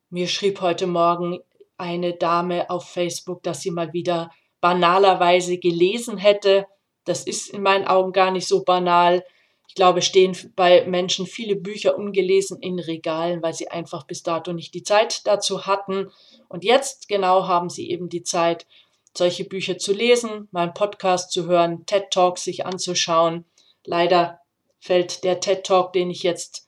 Mir 0.10 0.28
schrieb 0.28 0.62
heute 0.62 0.88
Morgen 0.88 1.40
eine 1.78 2.14
Dame 2.14 2.70
auf 2.70 2.90
Facebook, 2.90 3.42
dass 3.44 3.62
sie 3.62 3.72
mal 3.72 3.94
wieder 3.94 4.32
banalerweise 4.62 5.58
gelesen 5.58 6.18
hätte. 6.18 6.68
Das 7.06 7.24
ist 7.24 7.50
in 7.50 7.62
meinen 7.62 7.86
Augen 7.86 8.12
gar 8.14 8.32
nicht 8.32 8.48
so 8.48 8.64
banal. 8.64 9.24
Ich 9.68 9.76
glaube, 9.76 10.02
stehen 10.02 10.38
bei 10.56 10.86
Menschen 10.86 11.26
viele 11.26 11.56
Bücher 11.56 11.98
ungelesen 11.98 12.62
in 12.62 12.80
Regalen, 12.80 13.42
weil 13.42 13.54
sie 13.54 13.70
einfach 13.70 14.06
bis 14.06 14.24
dato 14.24 14.54
nicht 14.54 14.74
die 14.74 14.84
Zeit 14.84 15.26
dazu 15.26 15.66
hatten. 15.66 16.12
Und 16.48 16.64
jetzt 16.64 17.08
genau 17.08 17.48
haben 17.48 17.70
sie 17.70 17.90
eben 17.90 18.10
die 18.10 18.24
Zeit, 18.24 18.68
solche 19.16 19.46
Bücher 19.46 19.78
zu 19.78 19.94
lesen, 19.94 20.48
meinen 20.52 20.74
Podcast 20.74 21.32
zu 21.32 21.46
hören, 21.48 21.86
TED 21.86 22.12
Talks 22.12 22.44
sich 22.44 22.66
anzuschauen. 22.66 23.46
Leider 23.86 24.40
fällt 24.80 25.24
der 25.24 25.40
TED 25.40 25.64
Talk, 25.66 25.94
den 25.94 26.10
ich 26.10 26.24
jetzt 26.24 26.68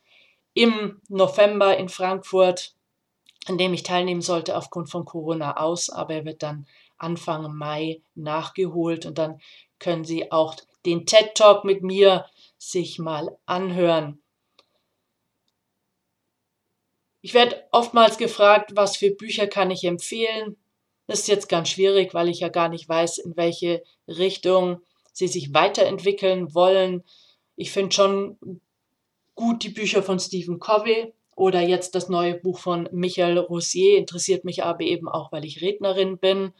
im 0.53 1.01
November 1.09 1.77
in 1.77 1.89
Frankfurt, 1.89 2.73
an 3.47 3.57
dem 3.57 3.73
ich 3.73 3.83
teilnehmen 3.83 4.21
sollte, 4.21 4.57
aufgrund 4.57 4.89
von 4.89 5.05
Corona 5.05 5.57
aus, 5.57 5.89
aber 5.89 6.15
er 6.15 6.25
wird 6.25 6.41
dann 6.41 6.65
Anfang 6.97 7.55
Mai 7.55 8.01
nachgeholt 8.15 9.05
und 9.05 9.17
dann 9.17 9.39
können 9.79 10.05
Sie 10.05 10.31
auch 10.31 10.55
den 10.85 11.05
TED 11.05 11.35
Talk 11.35 11.65
mit 11.65 11.83
mir 11.83 12.25
sich 12.57 12.99
mal 12.99 13.37
anhören. 13.45 14.21
Ich 17.21 17.33
werde 17.33 17.63
oftmals 17.71 18.17
gefragt, 18.17 18.71
was 18.75 18.97
für 18.97 19.09
Bücher 19.11 19.47
kann 19.47 19.71
ich 19.71 19.83
empfehlen. 19.83 20.57
Das 21.07 21.19
ist 21.19 21.27
jetzt 21.27 21.49
ganz 21.49 21.69
schwierig, 21.69 22.13
weil 22.13 22.29
ich 22.29 22.39
ja 22.39 22.49
gar 22.49 22.69
nicht 22.69 22.87
weiß, 22.87 23.17
in 23.19 23.35
welche 23.35 23.83
Richtung 24.07 24.81
sie 25.11 25.27
sich 25.27 25.53
weiterentwickeln 25.53 26.53
wollen. 26.53 27.03
Ich 27.55 27.71
finde 27.71 27.95
schon 27.95 28.61
gut 29.33 29.63
die 29.63 29.69
Bücher 29.69 30.03
von 30.03 30.19
Stephen 30.19 30.59
Covey 30.59 31.13
oder 31.35 31.61
jetzt 31.61 31.95
das 31.95 32.09
neue 32.09 32.35
Buch 32.35 32.59
von 32.59 32.89
Michael 32.91 33.37
Rossier. 33.37 33.97
Interessiert 33.97 34.45
mich 34.45 34.63
aber 34.63 34.81
eben 34.81 35.07
auch, 35.07 35.31
weil 35.31 35.45
ich 35.45 35.61
Rednerin 35.61 36.17
bin 36.17 36.53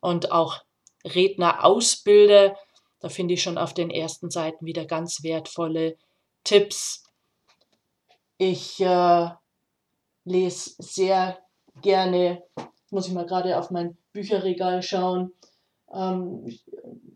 und 0.00 0.32
auch 0.32 0.62
Redner 1.04 1.64
ausbilde. 1.64 2.56
Da 3.00 3.08
finde 3.08 3.34
ich 3.34 3.42
schon 3.42 3.58
auf 3.58 3.74
den 3.74 3.90
ersten 3.90 4.30
Seiten 4.30 4.64
wieder 4.66 4.86
ganz 4.86 5.22
wertvolle 5.22 5.96
Tipps. 6.42 7.04
Ich 8.38 8.80
äh, 8.80 9.28
lese 10.24 10.74
sehr 10.78 11.38
gerne, 11.82 12.42
muss 12.90 13.06
ich 13.06 13.12
mal 13.12 13.26
gerade 13.26 13.58
auf 13.58 13.70
mein 13.70 13.96
Bücherregal 14.12 14.82
schauen. 14.82 15.32
Ähm, 15.92 16.46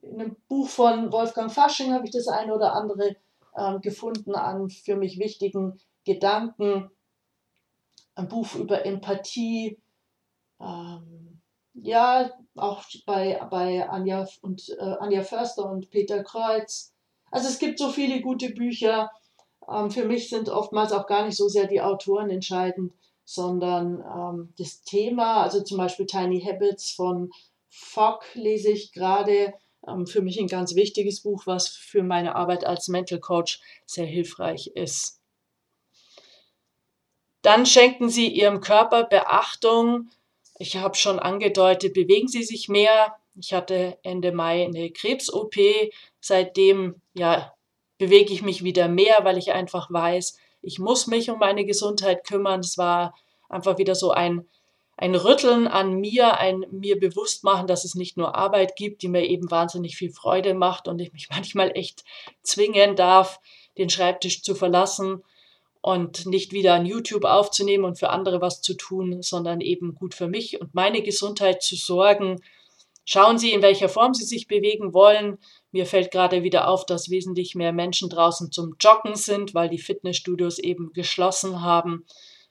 in 0.02 0.20
einem 0.20 0.36
Buch 0.48 0.68
von 0.68 1.10
Wolfgang 1.12 1.50
Fasching 1.50 1.92
habe 1.92 2.04
ich 2.04 2.12
das 2.12 2.28
eine 2.28 2.54
oder 2.54 2.74
andere 2.74 3.16
ähm, 3.56 3.80
gefunden 3.80 4.34
an 4.34 4.70
für 4.70 4.96
mich 4.96 5.18
wichtigen 5.18 5.80
Gedanken. 6.04 6.90
Ein 8.14 8.28
Buch 8.28 8.54
über 8.54 8.84
Empathie. 8.84 9.78
Ähm, 10.60 11.17
ja, 11.82 12.30
auch 12.56 12.84
bei, 13.06 13.40
bei 13.50 13.88
Anja 13.88 14.26
und 14.42 14.68
äh, 14.78 14.96
Anja 15.00 15.22
Förster 15.22 15.70
und 15.70 15.90
Peter 15.90 16.22
Kreuz. 16.22 16.92
Also 17.30 17.48
es 17.48 17.58
gibt 17.58 17.78
so 17.78 17.90
viele 17.90 18.20
gute 18.20 18.50
Bücher. 18.50 19.10
Ähm, 19.70 19.90
für 19.90 20.04
mich 20.04 20.28
sind 20.28 20.48
oftmals 20.48 20.92
auch 20.92 21.06
gar 21.06 21.26
nicht 21.26 21.36
so 21.36 21.48
sehr 21.48 21.66
die 21.66 21.80
Autoren 21.80 22.30
entscheidend, 22.30 22.92
sondern 23.24 24.00
ähm, 24.00 24.54
das 24.58 24.82
Thema. 24.82 25.42
Also 25.42 25.62
zum 25.62 25.78
Beispiel 25.78 26.06
Tiny 26.06 26.40
Habits 26.40 26.90
von 26.90 27.30
Fogg 27.68 28.24
lese 28.34 28.70
ich 28.70 28.92
gerade. 28.92 29.54
Ähm, 29.86 30.06
für 30.06 30.22
mich 30.22 30.40
ein 30.40 30.48
ganz 30.48 30.74
wichtiges 30.74 31.20
Buch, 31.20 31.46
was 31.46 31.68
für 31.68 32.02
meine 32.02 32.34
Arbeit 32.34 32.64
als 32.64 32.88
Mental 32.88 33.20
Coach 33.20 33.60
sehr 33.86 34.06
hilfreich 34.06 34.68
ist. 34.74 35.20
Dann 37.42 37.66
schenken 37.66 38.08
Sie 38.08 38.26
Ihrem 38.26 38.60
Körper 38.60 39.04
Beachtung. 39.04 40.10
Ich 40.58 40.76
habe 40.76 40.96
schon 40.96 41.20
angedeutet, 41.20 41.94
bewegen 41.94 42.28
Sie 42.28 42.42
sich 42.42 42.68
mehr. 42.68 43.16
Ich 43.36 43.52
hatte 43.52 43.98
Ende 44.02 44.32
Mai 44.32 44.64
eine 44.64 44.90
Krebs-OP. 44.90 45.54
Seitdem 46.20 47.00
ja, 47.14 47.54
bewege 47.96 48.32
ich 48.32 48.42
mich 48.42 48.64
wieder 48.64 48.88
mehr, 48.88 49.20
weil 49.22 49.38
ich 49.38 49.52
einfach 49.52 49.90
weiß, 49.90 50.36
ich 50.60 50.80
muss 50.80 51.06
mich 51.06 51.30
um 51.30 51.38
meine 51.38 51.64
Gesundheit 51.64 52.24
kümmern. 52.24 52.60
Es 52.60 52.76
war 52.76 53.14
einfach 53.48 53.78
wieder 53.78 53.94
so 53.94 54.10
ein, 54.10 54.48
ein 54.96 55.14
Rütteln 55.14 55.68
an 55.68 55.94
mir, 55.94 56.38
ein 56.38 56.66
mir 56.72 56.98
bewusst 56.98 57.44
machen, 57.44 57.68
dass 57.68 57.84
es 57.84 57.94
nicht 57.94 58.16
nur 58.16 58.34
Arbeit 58.34 58.74
gibt, 58.74 59.02
die 59.02 59.08
mir 59.08 59.24
eben 59.24 59.52
wahnsinnig 59.52 59.96
viel 59.96 60.10
Freude 60.10 60.54
macht 60.54 60.88
und 60.88 60.98
ich 60.98 61.12
mich 61.12 61.28
manchmal 61.30 61.70
echt 61.76 62.04
zwingen 62.42 62.96
darf, 62.96 63.38
den 63.76 63.90
Schreibtisch 63.90 64.42
zu 64.42 64.56
verlassen 64.56 65.22
und 65.80 66.26
nicht 66.26 66.52
wieder 66.52 66.74
an 66.74 66.86
YouTube 66.86 67.24
aufzunehmen 67.24 67.84
und 67.84 67.98
für 67.98 68.10
andere 68.10 68.40
was 68.40 68.60
zu 68.60 68.74
tun, 68.74 69.22
sondern 69.22 69.60
eben 69.60 69.94
gut 69.94 70.14
für 70.14 70.28
mich 70.28 70.60
und 70.60 70.74
meine 70.74 71.02
Gesundheit 71.02 71.62
zu 71.62 71.76
sorgen. 71.76 72.40
Schauen 73.04 73.38
Sie, 73.38 73.52
in 73.52 73.62
welcher 73.62 73.88
Form 73.88 74.12
Sie 74.12 74.24
sich 74.24 74.48
bewegen 74.48 74.92
wollen. 74.92 75.38
Mir 75.72 75.86
fällt 75.86 76.10
gerade 76.10 76.42
wieder 76.42 76.68
auf, 76.68 76.84
dass 76.84 77.10
wesentlich 77.10 77.54
mehr 77.54 77.72
Menschen 77.72 78.10
draußen 78.10 78.52
zum 78.52 78.76
Joggen 78.80 79.14
sind, 79.14 79.54
weil 79.54 79.70
die 79.70 79.78
Fitnessstudios 79.78 80.58
eben 80.58 80.92
geschlossen 80.92 81.62
haben. 81.62 82.04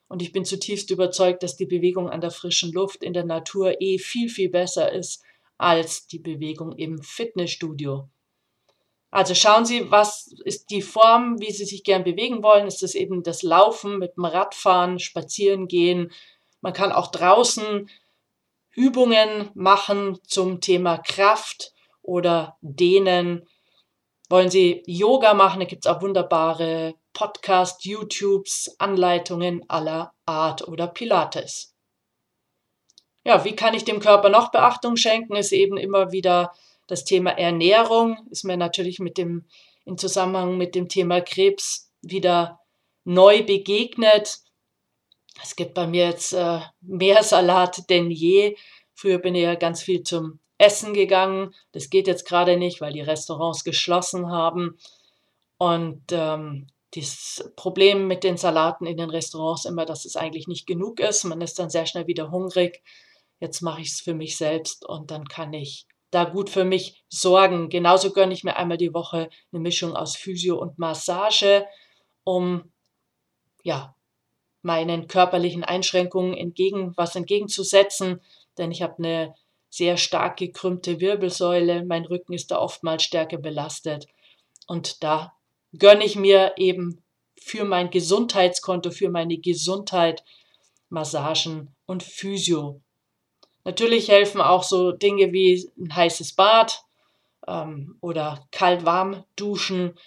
Und 0.07 0.21
ich 0.21 0.31
bin 0.31 0.45
zutiefst 0.45 0.89
überzeugt, 0.89 1.43
dass 1.43 1.57
die 1.57 1.65
Bewegung 1.65 2.09
an 2.09 2.21
der 2.21 2.31
frischen 2.31 2.71
Luft 2.71 3.03
in 3.03 3.13
der 3.13 3.25
Natur 3.25 3.81
eh 3.81 3.99
viel, 3.99 4.29
viel 4.29 4.49
besser 4.49 4.91
ist 4.91 5.21
als 5.57 6.07
die 6.07 6.19
Bewegung 6.19 6.71
im 6.71 7.01
Fitnessstudio. 7.01 8.09
Also 9.17 9.33
schauen 9.33 9.65
Sie, 9.65 9.89
was 9.89 10.27
ist 10.45 10.69
die 10.69 10.83
Form, 10.83 11.39
wie 11.39 11.51
Sie 11.51 11.65
sich 11.65 11.83
gern 11.83 12.03
bewegen 12.03 12.43
wollen. 12.43 12.67
Ist 12.67 12.83
es 12.83 12.93
eben 12.93 13.23
das 13.23 13.41
Laufen 13.41 13.97
mit 13.97 14.15
dem 14.15 14.25
Radfahren, 14.25 14.99
Spazieren 14.99 15.67
gehen? 15.67 16.11
Man 16.61 16.71
kann 16.71 16.91
auch 16.91 17.07
draußen 17.07 17.89
Übungen 18.75 19.49
machen 19.55 20.19
zum 20.27 20.61
Thema 20.61 20.99
Kraft 20.99 21.73
oder 22.03 22.59
Dehnen. 22.61 23.49
Wollen 24.29 24.51
Sie 24.51 24.83
Yoga 24.85 25.33
machen? 25.33 25.61
Da 25.61 25.65
gibt 25.65 25.87
es 25.87 25.91
auch 25.91 26.03
wunderbare 26.03 26.93
Podcasts, 27.13 27.83
YouTubes, 27.85 28.75
Anleitungen 28.77 29.67
aller 29.67 30.13
Art 30.27 30.67
oder 30.67 30.85
Pilates. 30.85 31.73
Ja, 33.23 33.43
wie 33.45 33.55
kann 33.55 33.73
ich 33.73 33.83
dem 33.83 33.99
Körper 33.99 34.29
noch 34.29 34.51
Beachtung 34.51 34.95
schenken? 34.95 35.35
Ist 35.35 35.53
eben 35.53 35.75
immer 35.75 36.11
wieder 36.11 36.53
das 36.87 37.03
Thema 37.03 37.31
Ernährung 37.31 38.17
ist 38.31 38.45
mir 38.45 38.57
natürlich 38.57 38.99
mit 38.99 39.17
dem, 39.17 39.45
in 39.85 39.97
Zusammenhang 39.97 40.57
mit 40.57 40.73
dem 40.73 40.87
Thema 40.87 41.21
Krebs 41.21 41.91
wieder 42.01 42.59
neu 43.03 43.43
begegnet. 43.43 44.39
Es 45.43 45.55
gibt 45.55 45.73
bei 45.73 45.85
mir 45.85 46.05
jetzt 46.05 46.33
äh, 46.33 46.59
mehr 46.81 47.23
Salat 47.23 47.89
denn 47.89 48.09
je. 48.09 48.55
Früher 48.93 49.19
bin 49.19 49.35
ich 49.35 49.43
ja 49.43 49.55
ganz 49.55 49.83
viel 49.83 50.03
zum 50.03 50.39
Essen 50.57 50.93
gegangen. 50.93 51.53
Das 51.73 51.89
geht 51.89 52.07
jetzt 52.07 52.27
gerade 52.27 52.57
nicht, 52.57 52.81
weil 52.81 52.93
die 52.93 53.01
Restaurants 53.01 53.63
geschlossen 53.63 54.31
haben. 54.31 54.77
Und 55.57 56.03
ähm, 56.11 56.67
das 56.95 57.51
Problem 57.55 58.07
mit 58.07 58.23
den 58.23 58.37
Salaten 58.37 58.85
in 58.85 58.97
den 58.97 59.09
Restaurants 59.09 59.65
immer, 59.65 59.85
dass 59.85 60.05
es 60.05 60.15
eigentlich 60.15 60.47
nicht 60.47 60.65
genug 60.65 60.99
ist. 60.99 61.25
Man 61.25 61.41
ist 61.41 61.59
dann 61.59 61.69
sehr 61.69 61.85
schnell 61.85 62.07
wieder 62.07 62.31
hungrig. 62.31 62.81
Jetzt 63.39 63.61
mache 63.61 63.81
ich 63.81 63.89
es 63.89 64.01
für 64.01 64.13
mich 64.13 64.37
selbst 64.37 64.85
und 64.85 65.11
dann 65.11 65.25
kann 65.27 65.53
ich 65.53 65.85
da 66.11 66.23
gut 66.23 66.49
für 66.49 66.65
mich 66.65 67.03
sorgen. 67.09 67.69
Genauso 67.69 68.11
gönne 68.11 68.33
ich 68.33 68.43
mir 68.43 68.57
einmal 68.57 68.77
die 68.77 68.93
Woche 68.93 69.29
eine 69.51 69.61
Mischung 69.61 69.95
aus 69.95 70.15
Physio 70.15 70.57
und 70.57 70.79
Massage, 70.79 71.65
um 72.23 72.71
ja, 73.63 73.95
meinen 74.61 75.07
körperlichen 75.07 75.63
Einschränkungen 75.63 76.33
entgegen, 76.35 76.93
was 76.95 77.15
entgegenzusetzen, 77.15 78.21
denn 78.57 78.71
ich 78.71 78.81
habe 78.81 78.97
eine 78.97 79.35
sehr 79.69 79.97
stark 79.97 80.37
gekrümmte 80.37 80.99
Wirbelsäule, 80.99 81.85
mein 81.85 82.05
Rücken 82.05 82.33
ist 82.33 82.51
da 82.51 82.59
oftmals 82.59 83.03
stärker 83.03 83.37
belastet 83.37 84.07
und 84.67 85.03
da 85.03 85.33
gönne 85.77 86.05
ich 86.05 86.15
mir 86.15 86.53
eben 86.57 87.03
für 87.39 87.65
mein 87.65 87.89
Gesundheitskonto, 87.89 88.91
für 88.91 89.09
meine 89.09 89.37
Gesundheit 89.37 90.23
Massagen 90.89 91.75
und 91.85 92.03
Physio. 92.03 92.81
Natürlich 93.67 94.07
helfen 94.07 94.39
auch 94.39 94.63
so 94.63 94.93
Dinge 94.93 95.33
wie 95.33 95.69
ein 95.77 95.93
heißes 95.93 96.37
Bad 96.37 96.85
ähm, 97.45 97.97
oder 97.99 98.47
kalt-warm 98.51 99.25
duschen. 99.35 99.99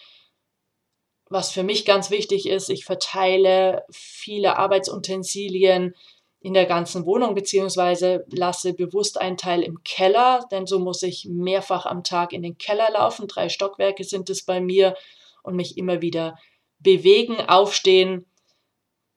Was 1.29 1.53
für 1.53 1.63
mich 1.63 1.85
ganz 1.85 2.11
wichtig 2.11 2.49
ist, 2.49 2.71
ich 2.71 2.87
verteile 2.87 3.85
viele 3.91 4.57
Arbeitsutensilien 4.57 5.95
in 6.41 6.55
der 6.55 6.65
ganzen 6.65 7.05
Wohnung, 7.05 7.35
beziehungsweise 7.35 8.25
lasse 8.31 8.73
bewusst 8.73 9.21
einen 9.21 9.37
Teil 9.37 9.63
im 9.63 9.83
Keller, 9.85 10.49
denn 10.51 10.67
so 10.67 10.79
muss 10.79 11.03
ich 11.03 11.27
mehrfach 11.29 11.85
am 11.85 12.03
Tag 12.03 12.33
in 12.33 12.41
den 12.41 12.57
Keller 12.57 12.91
laufen. 12.91 13.29
Drei 13.29 13.51
Stockwerke 13.51 14.05
sind 14.05 14.31
es 14.31 14.43
bei 14.43 14.63
mir 14.63 14.97
und 15.43 15.55
mich 15.55 15.77
immer 15.77 16.01
wieder 16.01 16.39
bewegen, 16.79 17.37
aufstehen, 17.47 18.25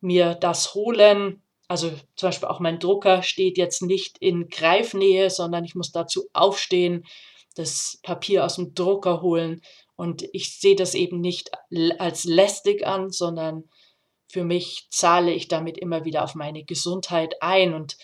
mir 0.02 0.36
das 0.36 0.74
holen, 0.74 1.43
also 1.74 1.90
zum 2.16 2.28
Beispiel 2.28 2.50
auch 2.50 2.60
mein 2.60 2.78
Drucker 2.78 3.24
steht 3.24 3.58
jetzt 3.58 3.82
nicht 3.82 4.20
in 4.20 4.48
Greifnähe, 4.48 5.32
sondern 5.32 5.66
ich 5.66 5.74
muss 5.74 5.92
dazu 5.92 6.30
aufstehen, 6.32 7.04
das 7.56 7.98
Papier 8.04 8.46
aus 8.46 8.58
dem 8.58 8.76
Drucker 8.76 9.24
holen. 9.24 9.60
Und 9.96 10.24
ich 10.34 10.60
sehe 10.60 10.76
das 10.76 10.94
eben 10.94 11.20
nicht 11.20 11.50
als 11.98 12.26
lästig 12.26 12.86
an, 12.86 13.10
sondern 13.10 13.64
für 14.28 14.44
mich 14.44 14.86
zahle 14.92 15.34
ich 15.34 15.48
damit 15.48 15.80
immer 15.80 16.06
wieder 16.06 16.24
auf 16.24 16.36
meine 16.36 16.64
Gesundheit 16.64 17.42
ein. 17.42 17.74
Und 17.74 17.98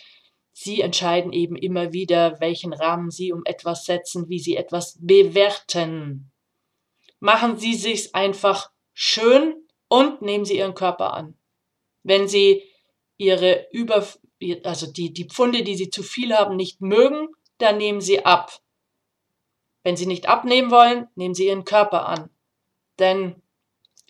Sie 0.52 0.82
entscheiden 0.82 1.32
eben 1.32 1.56
immer 1.56 1.94
wieder, 1.94 2.40
welchen 2.40 2.74
Rahmen 2.74 3.12
Sie 3.12 3.32
um 3.32 3.44
etwas 3.46 3.86
setzen, 3.86 4.30
wie 4.30 4.40
Sie 4.40 4.56
etwas 4.56 4.98
bewerten. 5.00 6.32
Machen 7.20 7.58
Sie 7.58 7.76
sich's 7.76 8.16
einfach 8.16 8.72
schön 8.94 9.68
und 9.90 10.24
nehmen 10.24 10.46
Sie 10.46 10.58
Ihren 10.58 10.74
Körper 10.74 11.14
an. 11.14 11.38
Wenn 12.02 12.28
Sie 12.28 12.64
ihre 13.20 13.68
über, 13.72 14.08
also 14.64 14.92
die, 14.92 15.14
die 15.14 15.26
Pfunde, 15.26 15.64
die 15.64 15.76
sie 15.76 15.92
zu 15.92 16.02
viel 16.02 16.34
haben, 16.34 16.56
nicht 16.56 16.82
mögen, 16.82 17.28
dann 17.60 17.78
nehmen 17.78 18.02
sie 18.02 18.26
ab. 18.26 18.60
Wenn 19.84 19.98
sie 19.98 20.08
nicht 20.08 20.28
abnehmen 20.28 20.72
wollen, 20.72 21.08
nehmen 21.16 21.36
sie 21.36 21.48
ihren 21.48 21.66
Körper 21.66 22.08
an. 22.08 22.30
Denn 22.98 23.42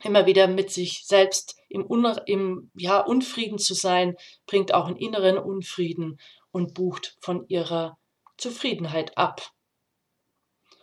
immer 0.04 0.26
wieder 0.26 0.48
mit 0.48 0.72
sich 0.72 1.06
selbst 1.06 1.58
im, 1.68 1.90
Un 1.90 2.06
im 2.26 2.72
ja, 2.76 3.00
Unfrieden 3.00 3.58
zu 3.58 3.74
sein, 3.74 4.16
bringt 4.46 4.74
auch 4.74 4.86
einen 4.88 4.98
inneren 4.98 5.38
Unfrieden 5.38 6.20
und 6.52 6.74
bucht 6.74 7.18
von 7.20 7.48
ihrer 7.50 7.98
Zufriedenheit 8.38 9.18
ab. 9.18 9.52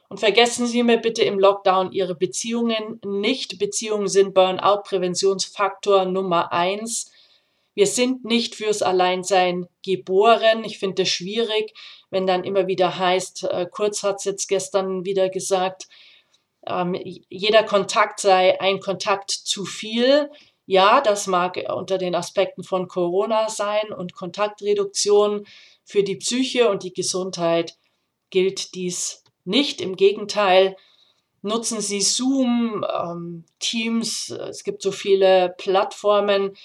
Und 0.09 0.19
vergessen 0.19 0.67
Sie 0.67 0.83
mir 0.83 0.99
bitte 0.99 1.23
im 1.23 1.39
Lockdown 1.39 1.91
Ihre 1.91 2.15
Beziehungen 2.15 3.01
nicht. 3.05 3.59
Beziehungen 3.59 4.09
sind 4.09 4.35
Burnout-Präventionsfaktor 4.35 6.05
Nummer 6.05 6.53
eins 6.53 7.11
Wir 7.77 7.87
sind 7.87 8.25
nicht 8.25 8.55
fürs 8.55 8.81
Alleinsein 8.81 9.69
geboren. 9.85 10.65
Ich 10.65 10.79
finde 10.79 11.03
es 11.03 11.11
schwierig, 11.11 11.75
wenn 12.09 12.27
dann 12.27 12.43
immer 12.43 12.67
wieder 12.67 12.99
heißt, 12.99 13.45
äh, 13.45 13.67
Kurz 13.71 14.03
hat 14.03 14.17
es 14.17 14.25
jetzt 14.25 14.49
gestern 14.49 15.05
wieder 15.05 15.29
gesagt, 15.29 15.87
ähm, 16.67 16.99
jeder 17.29 17.65
Kontakt 17.65 18.21
sei 18.21 18.59
ein 18.63 18.81
Kontakt 18.81 19.31
zu 19.31 19.67
viel. 19.67 20.31
Ja, 20.65 21.03
das 21.03 21.27
mag 21.27 21.63
unter 21.69 21.99
den 21.99 22.15
Aspekten 22.15 22.65
von 22.65 22.89
Corona 22.89 23.51
sein 23.51 23.93
und 23.95 24.15
Kontaktreduktion 24.15 25.47
für 25.85 26.03
die 26.03 26.17
Psyche 26.17 26.71
und 26.71 26.83
die 26.83 26.95
Gesundheit 26.95 27.77
gilt 28.31 28.75
dies 28.75 29.23
nicht. 29.45 29.83
Im 29.83 29.97
Gegenteil, 29.97 30.77
nutzen 31.43 31.83
Sie 31.83 32.01
Zoom, 32.01 32.87
ähm, 32.91 33.45
Teams, 33.59 34.31
es 34.31 34.65
gibt 34.65 34.81
so 34.81 34.93
viele 34.93 35.55
Plattformen, 35.59 36.57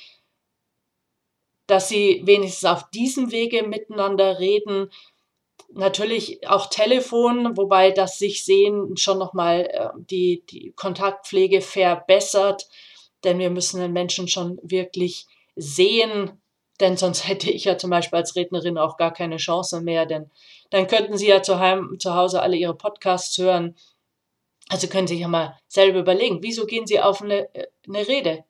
dass 1.71 1.87
Sie 1.87 2.21
wenigstens 2.25 2.69
auf 2.69 2.89
diesem 2.89 3.31
Wege 3.31 3.63
miteinander 3.63 4.39
reden. 4.39 4.91
Natürlich 5.69 6.45
auch 6.45 6.67
Telefon, 6.67 7.55
wobei 7.55 7.91
das 7.91 8.19
sich 8.19 8.43
sehen 8.43 8.97
schon 8.97 9.17
nochmal 9.17 9.69
äh, 9.71 9.87
die, 9.95 10.43
die 10.49 10.73
Kontaktpflege 10.75 11.61
verbessert, 11.61 12.67
denn 13.23 13.39
wir 13.39 13.49
müssen 13.49 13.79
den 13.79 13.93
Menschen 13.93 14.27
schon 14.27 14.59
wirklich 14.63 15.27
sehen, 15.55 16.41
denn 16.81 16.97
sonst 16.97 17.25
hätte 17.29 17.49
ich 17.49 17.63
ja 17.63 17.77
zum 17.77 17.89
Beispiel 17.89 18.17
als 18.17 18.35
Rednerin 18.35 18.77
auch 18.77 18.97
gar 18.97 19.13
keine 19.13 19.37
Chance 19.37 19.79
mehr, 19.79 20.05
denn 20.05 20.29
dann 20.71 20.87
könnten 20.87 21.17
Sie 21.17 21.29
ja 21.29 21.41
zu, 21.41 21.57
heim, 21.57 21.95
zu 21.99 22.15
Hause 22.15 22.41
alle 22.41 22.57
Ihre 22.57 22.75
Podcasts 22.75 23.37
hören. 23.37 23.77
Also 24.67 24.87
können 24.87 25.07
Sie 25.07 25.13
sich 25.13 25.21
ja 25.21 25.29
mal 25.29 25.57
selber 25.69 25.99
überlegen, 25.99 26.39
wieso 26.43 26.65
gehen 26.65 26.85
Sie 26.85 26.99
auf 26.99 27.21
eine, 27.21 27.47
eine 27.87 28.07
Rede? 28.09 28.43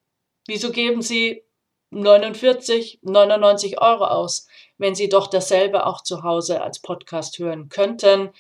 Wieso 0.48 0.72
geben 0.72 1.04
Sie 1.04 1.44
49, 1.92 3.00
99 3.04 3.82
Euro 3.82 4.06
aus, 4.06 4.48
wenn 4.78 4.96
Sie 4.96 5.10
doch 5.10 5.28
dasselbe 5.28 5.86
auch 5.86 6.02
zu 6.02 6.24
Hause 6.24 6.62
als 6.62 6.80
Podcast 6.80 7.38
hören 7.38 7.70
könnten? 7.70 8.32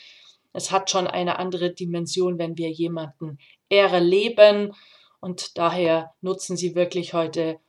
Es 0.54 0.72
hat 0.72 0.90
schon 0.90 1.08
eine 1.08 1.40
andere 1.40 1.72
Dimension, 1.74 2.38
wenn 2.38 2.58
wir 2.58 2.70
jemanden 2.70 3.38
erleben. 3.70 4.74
Und 5.20 5.58
daher 5.58 6.14
nutzen 6.22 6.58
Sie 6.58 6.76
wirklich 6.76 7.14
heute 7.14 7.60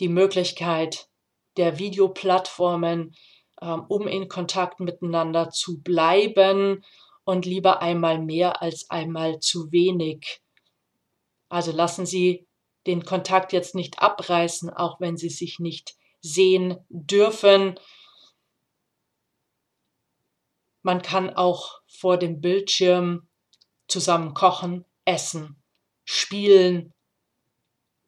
die 0.00 0.08
Möglichkeit 0.08 1.08
der 1.56 1.78
Videoplattformen, 1.78 3.14
ähm, 3.60 3.84
um 3.88 4.06
in 4.06 4.28
Kontakt 4.28 4.80
miteinander 4.80 5.50
zu 5.50 5.82
bleiben 5.82 6.84
und 7.24 7.44
lieber 7.44 7.82
einmal 7.82 8.18
mehr 8.18 8.62
als 8.62 8.88
einmal 8.90 9.40
zu 9.40 9.72
wenig. 9.72 10.40
Also 11.48 11.72
lassen 11.72 12.06
Sie 12.06 12.46
den 12.88 13.04
Kontakt 13.04 13.52
jetzt 13.52 13.74
nicht 13.74 14.00
abreißen, 14.00 14.70
auch 14.70 14.98
wenn 14.98 15.16
Sie 15.16 15.28
sich 15.28 15.58
nicht 15.60 15.94
sehen 16.20 16.78
dürfen. 16.88 17.78
Man 20.82 21.02
kann 21.02 21.30
auch 21.30 21.82
vor 21.86 22.16
dem 22.16 22.40
Bildschirm 22.40 23.28
zusammen 23.88 24.32
kochen, 24.34 24.86
essen, 25.04 25.62
spielen, 26.04 26.94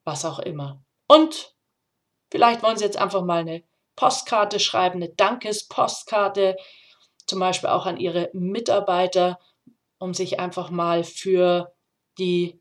was 0.05 0.25
auch 0.25 0.39
immer. 0.39 0.83
Und 1.07 1.55
vielleicht 2.31 2.63
wollen 2.63 2.79
Sie 2.79 2.85
jetzt 2.85 2.97
einfach 2.97 3.23
mal 3.23 3.41
eine 3.41 3.63
Postkarte 3.97 4.61
schreiben, 4.61 4.97
eine 4.97 5.11
Dankespostkarte, 5.11 6.57
zum 7.27 7.39
Beispiel 7.39 7.69
auch 7.69 7.85
an 7.85 7.99
Ihre 7.99 8.31
Mitarbeiter, 8.33 9.39
um 9.99 10.15
sich 10.15 10.41
einfach 10.41 10.71
mal 10.71 11.05
für 11.05 11.75
die 12.19 12.60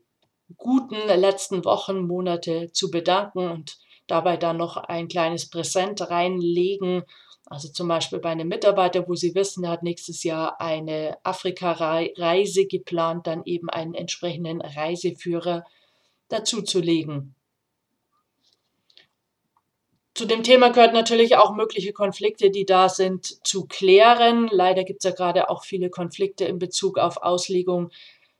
guten 0.56 0.96
letzten 1.08 1.64
Wochen, 1.64 2.06
Monate 2.06 2.70
zu 2.72 2.90
bedanken 2.90 3.48
und 3.50 3.78
dabei 4.06 4.36
dann 4.36 4.56
noch 4.56 4.76
ein 4.76 5.08
kleines 5.08 5.48
Präsent 5.48 6.10
reinlegen. 6.10 7.04
Also 7.46 7.68
zum 7.68 7.88
Beispiel 7.88 8.20
bei 8.20 8.30
einem 8.30 8.48
Mitarbeiter, 8.48 9.08
wo 9.08 9.14
Sie 9.14 9.34
wissen, 9.34 9.64
er 9.64 9.70
hat 9.70 9.82
nächstes 9.82 10.22
Jahr 10.22 10.60
eine 10.60 11.18
Afrika-Reise 11.24 12.66
geplant, 12.66 13.26
dann 13.26 13.42
eben 13.44 13.68
einen 13.70 13.94
entsprechenden 13.94 14.60
Reiseführer 14.60 15.64
dazuzulegen. 16.28 17.34
Zu 20.14 20.26
dem 20.26 20.42
Thema 20.42 20.70
gehört 20.70 20.92
natürlich 20.92 21.36
auch 21.36 21.54
mögliche 21.54 21.92
Konflikte, 21.92 22.50
die 22.50 22.66
da 22.66 22.88
sind, 22.88 23.46
zu 23.46 23.66
klären. 23.66 24.48
Leider 24.52 24.84
gibt 24.84 25.02
es 25.02 25.10
ja 25.10 25.16
gerade 25.16 25.48
auch 25.48 25.64
viele 25.64 25.88
Konflikte 25.88 26.44
in 26.44 26.58
Bezug 26.58 26.98
auf 26.98 27.22
Auslegung 27.22 27.90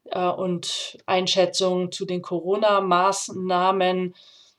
äh, 0.04 0.28
und 0.28 0.98
Einschätzung 1.06 1.92
zu 1.92 2.04
den 2.04 2.22
Corona-Maßnahmen. 2.22 4.14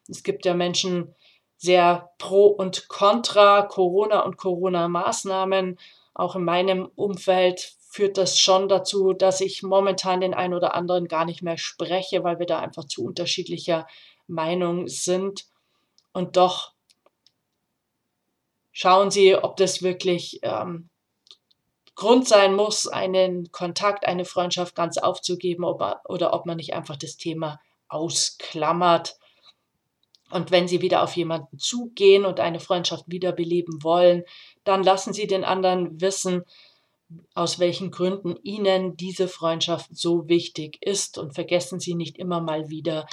Es 0.07 0.23
gibt 0.23 0.45
ja 0.45 0.53
Menschen 0.53 1.15
sehr 1.57 2.11
pro 2.17 2.47
und 2.47 2.87
contra 2.87 3.61
Corona 3.61 4.21
und 4.21 4.37
Corona-Maßnahmen. 4.37 5.77
Auch 6.13 6.35
in 6.35 6.43
meinem 6.43 6.89
Umfeld 6.95 7.75
führt 7.87 8.17
das 8.17 8.39
schon 8.39 8.69
dazu, 8.69 9.13
dass 9.13 9.41
ich 9.41 9.63
momentan 9.63 10.21
den 10.21 10.33
einen 10.33 10.53
oder 10.53 10.73
anderen 10.73 11.07
gar 11.07 11.25
nicht 11.25 11.41
mehr 11.41 11.57
spreche, 11.57 12.23
weil 12.23 12.39
wir 12.39 12.45
da 12.45 12.59
einfach 12.59 12.85
zu 12.85 13.03
unterschiedlicher 13.03 13.85
Meinung 14.27 14.87
sind. 14.87 15.45
Und 16.13 16.37
doch 16.37 16.73
schauen 18.71 19.11
Sie, 19.11 19.35
ob 19.35 19.57
das 19.57 19.83
wirklich 19.83 20.39
ähm, 20.43 20.89
Grund 22.01 22.27
sein 22.27 22.55
muss, 22.55 22.87
einen 22.87 23.51
Kontakt, 23.51 24.07
eine 24.07 24.25
Freundschaft 24.25 24.73
ganz 24.73 24.97
aufzugeben 24.97 25.63
ob, 25.63 25.83
oder 26.09 26.33
ob 26.33 26.47
man 26.47 26.57
nicht 26.57 26.73
einfach 26.73 26.95
das 26.95 27.15
Thema 27.15 27.61
ausklammert. 27.89 29.17
Und 30.31 30.49
wenn 30.49 30.67
Sie 30.67 30.81
wieder 30.81 31.03
auf 31.03 31.15
jemanden 31.15 31.59
zugehen 31.59 32.25
und 32.25 32.39
eine 32.39 32.59
Freundschaft 32.59 33.03
wiederbeleben 33.05 33.83
wollen, 33.83 34.23
dann 34.63 34.81
lassen 34.83 35.13
Sie 35.13 35.27
den 35.27 35.43
anderen 35.43 36.01
wissen, 36.01 36.43
aus 37.35 37.59
welchen 37.59 37.91
Gründen 37.91 38.35
Ihnen 38.41 38.97
diese 38.97 39.27
Freundschaft 39.27 39.95
so 39.95 40.27
wichtig 40.27 40.79
ist 40.81 41.19
und 41.19 41.35
vergessen 41.35 41.79
Sie 41.79 41.93
nicht 41.93 42.17
immer 42.17 42.41
mal 42.41 42.71
wieder, 42.71 43.05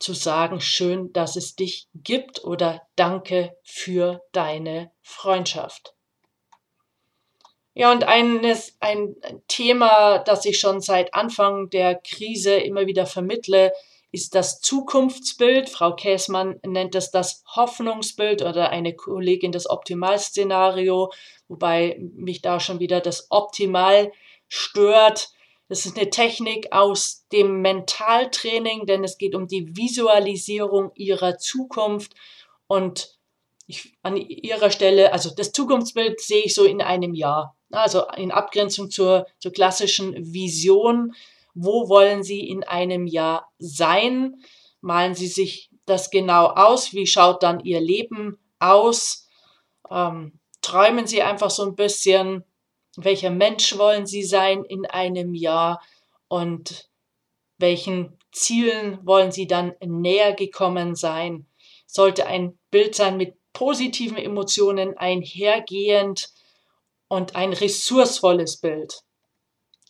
zu 0.00 0.12
sagen, 0.12 0.60
schön, 0.60 1.12
dass 1.12 1.36
es 1.36 1.54
dich 1.54 1.86
gibt 1.94 2.42
oder 2.42 2.82
danke 2.96 3.56
für 3.62 4.22
deine 4.32 4.90
Freundschaft. 5.02 5.94
Ja, 7.78 7.92
und 7.92 8.02
eines, 8.02 8.76
ein 8.80 9.14
Thema, 9.46 10.18
das 10.18 10.44
ich 10.44 10.58
schon 10.58 10.80
seit 10.80 11.14
Anfang 11.14 11.70
der 11.70 11.94
Krise 11.94 12.56
immer 12.56 12.88
wieder 12.88 13.06
vermittle, 13.06 13.72
ist 14.10 14.34
das 14.34 14.60
Zukunftsbild. 14.60 15.68
Frau 15.68 15.94
Käßmann 15.94 16.58
nennt 16.66 16.96
es 16.96 17.12
das 17.12 17.44
Hoffnungsbild 17.54 18.42
oder 18.42 18.70
eine 18.70 18.96
Kollegin 18.96 19.52
das 19.52 19.70
Optimalszenario, 19.70 21.12
wobei 21.46 22.00
mich 22.00 22.42
da 22.42 22.58
schon 22.58 22.80
wieder 22.80 23.00
das 23.00 23.28
Optimal 23.30 24.10
stört. 24.48 25.28
Das 25.68 25.86
ist 25.86 25.96
eine 25.96 26.10
Technik 26.10 26.72
aus 26.72 27.28
dem 27.30 27.62
Mentaltraining, 27.62 28.86
denn 28.86 29.04
es 29.04 29.18
geht 29.18 29.36
um 29.36 29.46
die 29.46 29.76
Visualisierung 29.76 30.90
ihrer 30.96 31.38
Zukunft. 31.38 32.14
Und 32.66 33.17
ich, 33.68 33.92
an 34.02 34.16
ihrer 34.16 34.70
Stelle, 34.70 35.12
also 35.12 35.30
das 35.34 35.52
Zukunftsbild 35.52 36.20
sehe 36.20 36.42
ich 36.42 36.54
so 36.54 36.64
in 36.64 36.82
einem 36.82 37.14
Jahr. 37.14 37.56
Also 37.70 38.04
in 38.16 38.32
Abgrenzung 38.32 38.90
zur, 38.90 39.26
zur 39.38 39.52
klassischen 39.52 40.32
Vision. 40.32 41.14
Wo 41.54 41.88
wollen 41.88 42.24
Sie 42.24 42.48
in 42.48 42.64
einem 42.64 43.06
Jahr 43.06 43.52
sein? 43.58 44.42
Malen 44.80 45.14
Sie 45.14 45.26
sich 45.28 45.70
das 45.84 46.10
genau 46.10 46.46
aus? 46.46 46.94
Wie 46.94 47.06
schaut 47.06 47.42
dann 47.42 47.60
Ihr 47.60 47.80
Leben 47.80 48.38
aus? 48.58 49.28
Ähm, 49.90 50.40
träumen 50.62 51.06
Sie 51.06 51.22
einfach 51.22 51.50
so 51.50 51.64
ein 51.64 51.76
bisschen 51.76 52.44
welcher 52.96 53.30
Mensch 53.30 53.78
wollen 53.78 54.06
Sie 54.06 54.24
sein 54.24 54.64
in 54.64 54.84
einem 54.86 55.34
Jahr 55.34 55.80
und 56.26 56.90
welchen 57.58 58.18
Zielen 58.32 58.98
wollen 59.06 59.30
Sie 59.30 59.46
dann 59.46 59.74
näher 59.84 60.32
gekommen 60.32 60.94
sein. 60.96 61.46
Sollte 61.86 62.26
ein 62.26 62.58
Bild 62.70 62.94
sein 62.94 63.16
mit 63.16 63.34
positiven 63.58 64.16
Emotionen 64.16 64.96
einhergehend 64.96 66.28
und 67.08 67.34
ein 67.34 67.52
ressourcevolles 67.52 68.58
Bild. 68.58 69.00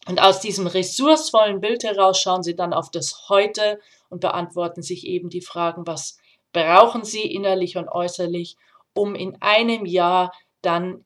Und 0.06 0.22
aus 0.22 0.40
diesem 0.40 0.66
ressourcevollen 0.66 1.60
Bild 1.60 1.84
heraus 1.84 2.18
schauen 2.18 2.42
Sie 2.42 2.56
dann 2.56 2.72
auf 2.72 2.90
das 2.90 3.28
Heute 3.28 3.78
und 4.08 4.22
beantworten 4.22 4.80
sich 4.80 5.06
eben 5.06 5.28
die 5.28 5.42
Fragen, 5.42 5.86
was 5.86 6.16
brauchen 6.54 7.04
Sie 7.04 7.20
innerlich 7.20 7.76
und 7.76 7.88
äußerlich, 7.88 8.56
um 8.94 9.14
in 9.14 9.36
einem 9.42 9.84
Jahr 9.84 10.32
dann 10.62 11.04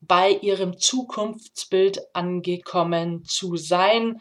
bei 0.00 0.30
ihrem 0.30 0.78
Zukunftsbild 0.78 2.14
angekommen 2.14 3.24
zu 3.24 3.56
sein. 3.56 4.20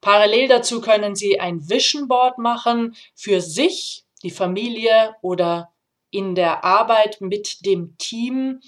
Parallel 0.00 0.46
dazu 0.46 0.80
können 0.80 1.16
Sie 1.16 1.40
ein 1.40 1.68
Vision 1.68 2.06
Board 2.06 2.38
machen 2.38 2.94
für 3.16 3.40
sich, 3.40 4.04
die 4.22 4.30
Familie 4.30 5.16
oder 5.20 5.69
in 6.10 6.34
der 6.34 6.64
Arbeit 6.64 7.20
mit 7.20 7.64
dem 7.64 7.96
Team. 7.98 8.60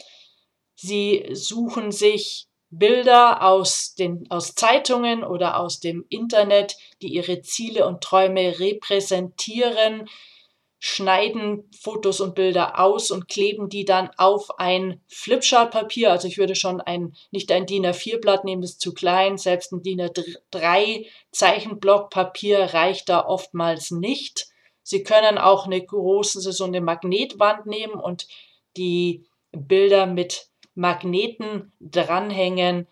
Sie 0.74 1.28
suchen 1.33 1.92
sich 1.92 2.48
Bilder 2.74 3.42
aus, 3.42 3.94
den, 3.94 4.24
aus 4.31 4.55
Zeitungen 4.55 5.24
oder 5.24 5.61
aus 5.61 5.78
dem 5.78 6.07
Internet, 6.09 6.76
die 7.02 7.09
ihre 7.09 7.42
Ziele 7.42 7.87
und 7.87 8.02
Träume 8.02 8.59
repräsentieren. 8.59 10.09
schneiden 10.85 11.70
Fotos 11.78 12.20
und 12.20 12.35
Bilder 12.35 12.81
aus 12.81 13.12
und 13.12 13.28
kleben 13.28 13.68
die 13.68 13.85
dann 13.85 14.11
auf 14.16 14.59
ein 14.59 15.00
Flipchart-Papier. 15.07 16.11
Also 16.11 16.26
ich 16.26 16.38
würde 16.38 16.57
schon 16.57 16.81
ein, 16.81 17.14
nicht 17.31 17.52
ein 17.52 17.66
DIN 17.66 17.87
A4-Blatt 17.87 18.44
nehmen, 18.44 18.62
das 18.62 18.72
ist 18.72 18.81
zu 18.81 18.92
klein. 18.92 19.38
Selbst 19.38 19.70
ein 19.72 19.83
DIN 19.83 20.00
A3 20.00 21.07
Zeichenblock 21.31 22.11
Papier 22.11 22.59
reicht 22.72 23.11
da 23.11 23.24
oftmals 23.24 23.92
nicht. 23.92 24.51
Sie 24.82 25.02
können 25.02 25.38
auch 25.38 25.66
eine 25.66 25.84
große, 25.84 26.40
so 26.40 26.64
eine 26.64 26.80
Magnetwand 26.80 27.66
nehmen 27.66 27.94
und 27.94 28.26
die 28.76 29.24
Bilder 29.52 30.06
mit 30.06 30.48
Magneten 30.74 31.72
dranhängen. 31.80 32.88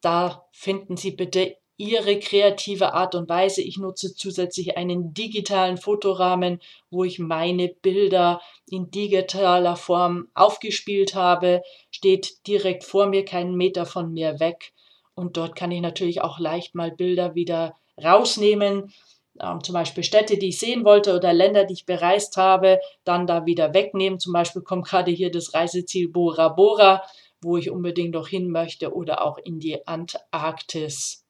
Da 0.00 0.46
finden 0.52 0.96
Sie 0.96 1.12
bitte 1.12 1.56
ihre 1.76 2.18
kreative 2.20 2.92
Art 2.94 3.14
und 3.14 3.28
Weise. 3.28 3.62
Ich 3.62 3.78
nutze 3.78 4.14
zusätzlich 4.14 4.76
einen 4.76 5.12
digitalen 5.12 5.76
Fotorahmen, 5.76 6.60
wo 6.90 7.04
ich 7.04 7.18
meine 7.18 7.68
Bilder 7.68 8.40
in 8.68 8.90
digitaler 8.90 9.76
Form 9.76 10.28
aufgespielt 10.34 11.14
habe, 11.14 11.62
steht 11.90 12.46
direkt 12.46 12.84
vor 12.84 13.06
mir, 13.06 13.24
keinen 13.24 13.56
Meter 13.56 13.86
von 13.86 14.12
mir 14.12 14.38
weg. 14.38 14.72
Und 15.14 15.36
dort 15.36 15.56
kann 15.56 15.72
ich 15.72 15.80
natürlich 15.80 16.20
auch 16.20 16.38
leicht 16.38 16.74
mal 16.74 16.92
Bilder 16.92 17.34
wieder 17.34 17.74
rausnehmen, 18.02 18.92
ähm, 19.40 19.62
zum 19.62 19.72
Beispiel 19.72 20.04
Städte, 20.04 20.38
die 20.38 20.48
ich 20.48 20.58
sehen 20.58 20.84
wollte 20.84 21.14
oder 21.14 21.32
Länder, 21.32 21.64
die 21.64 21.74
ich 21.74 21.86
bereist 21.86 22.36
habe, 22.36 22.80
dann 23.04 23.26
da 23.26 23.46
wieder 23.46 23.74
wegnehmen. 23.74 24.18
Zum 24.18 24.32
Beispiel 24.32 24.62
kommt 24.62 24.86
gerade 24.86 25.10
hier 25.10 25.30
das 25.30 25.54
Reiseziel 25.54 26.08
Bora 26.08 26.48
Bora, 26.48 27.02
wo 27.42 27.56
ich 27.56 27.70
unbedingt 27.70 28.14
noch 28.14 28.28
hin 28.28 28.50
möchte, 28.50 28.94
oder 28.94 29.22
auch 29.24 29.38
in 29.38 29.60
die 29.60 29.86
Antarktis. 29.86 31.24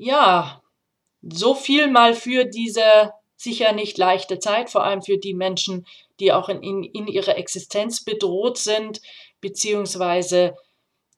ja, 0.00 0.62
so 1.20 1.54
viel 1.54 1.88
mal 1.88 2.14
für 2.14 2.46
diese 2.46 3.12
sicher 3.36 3.72
nicht 3.72 3.98
leichte 3.98 4.38
Zeit, 4.38 4.70
vor 4.70 4.82
allem 4.82 5.02
für 5.02 5.18
die 5.18 5.34
Menschen, 5.34 5.86
die 6.20 6.32
auch 6.32 6.48
in, 6.48 6.62
in, 6.62 6.84
in 6.84 7.06
ihrer 7.06 7.36
Existenz 7.36 8.02
bedroht 8.02 8.56
sind, 8.56 9.02
beziehungsweise 9.42 10.56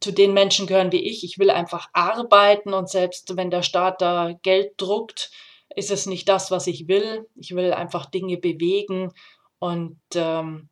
zu 0.03 0.12
den 0.12 0.35
Menschen 0.35 0.67
gehören 0.67 0.93
wie 0.93 1.09
ich. 1.09 1.25
Ich 1.25 1.38
will 1.38 1.49
einfach 1.51 1.88
arbeiten 1.93 2.75
und 2.75 2.91
selbst 2.91 3.37
wenn 3.37 3.51
der 3.51 3.62
Staat 3.62 4.03
da 4.03 4.33
Geld 4.43 4.75
druckt, 4.77 5.31
ist 5.75 5.91
es 5.91 6.05
nicht 6.07 6.29
das, 6.29 6.51
was 6.51 6.67
ich 6.67 6.88
will. 6.88 7.27
Ich 7.35 7.55
will 7.55 7.73
einfach 7.73 8.05
Dinge 8.07 8.37
bewegen 8.37 9.12
und 9.59 9.99
ähm, 10.15 10.69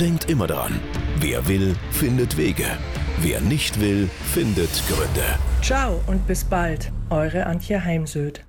Denkt 0.00 0.30
immer 0.30 0.46
daran, 0.46 0.78
wer 1.18 1.48
will, 1.48 1.74
findet 1.90 2.36
Wege. 2.36 2.66
Wer 3.20 3.40
nicht 3.40 3.80
will, 3.80 4.08
findet 4.32 4.70
Gründe. 4.86 5.24
Ciao 5.60 6.00
und 6.06 6.24
bis 6.24 6.44
bald, 6.44 6.92
eure 7.10 7.46
Antje 7.46 7.84
Heimsöd. 7.84 8.44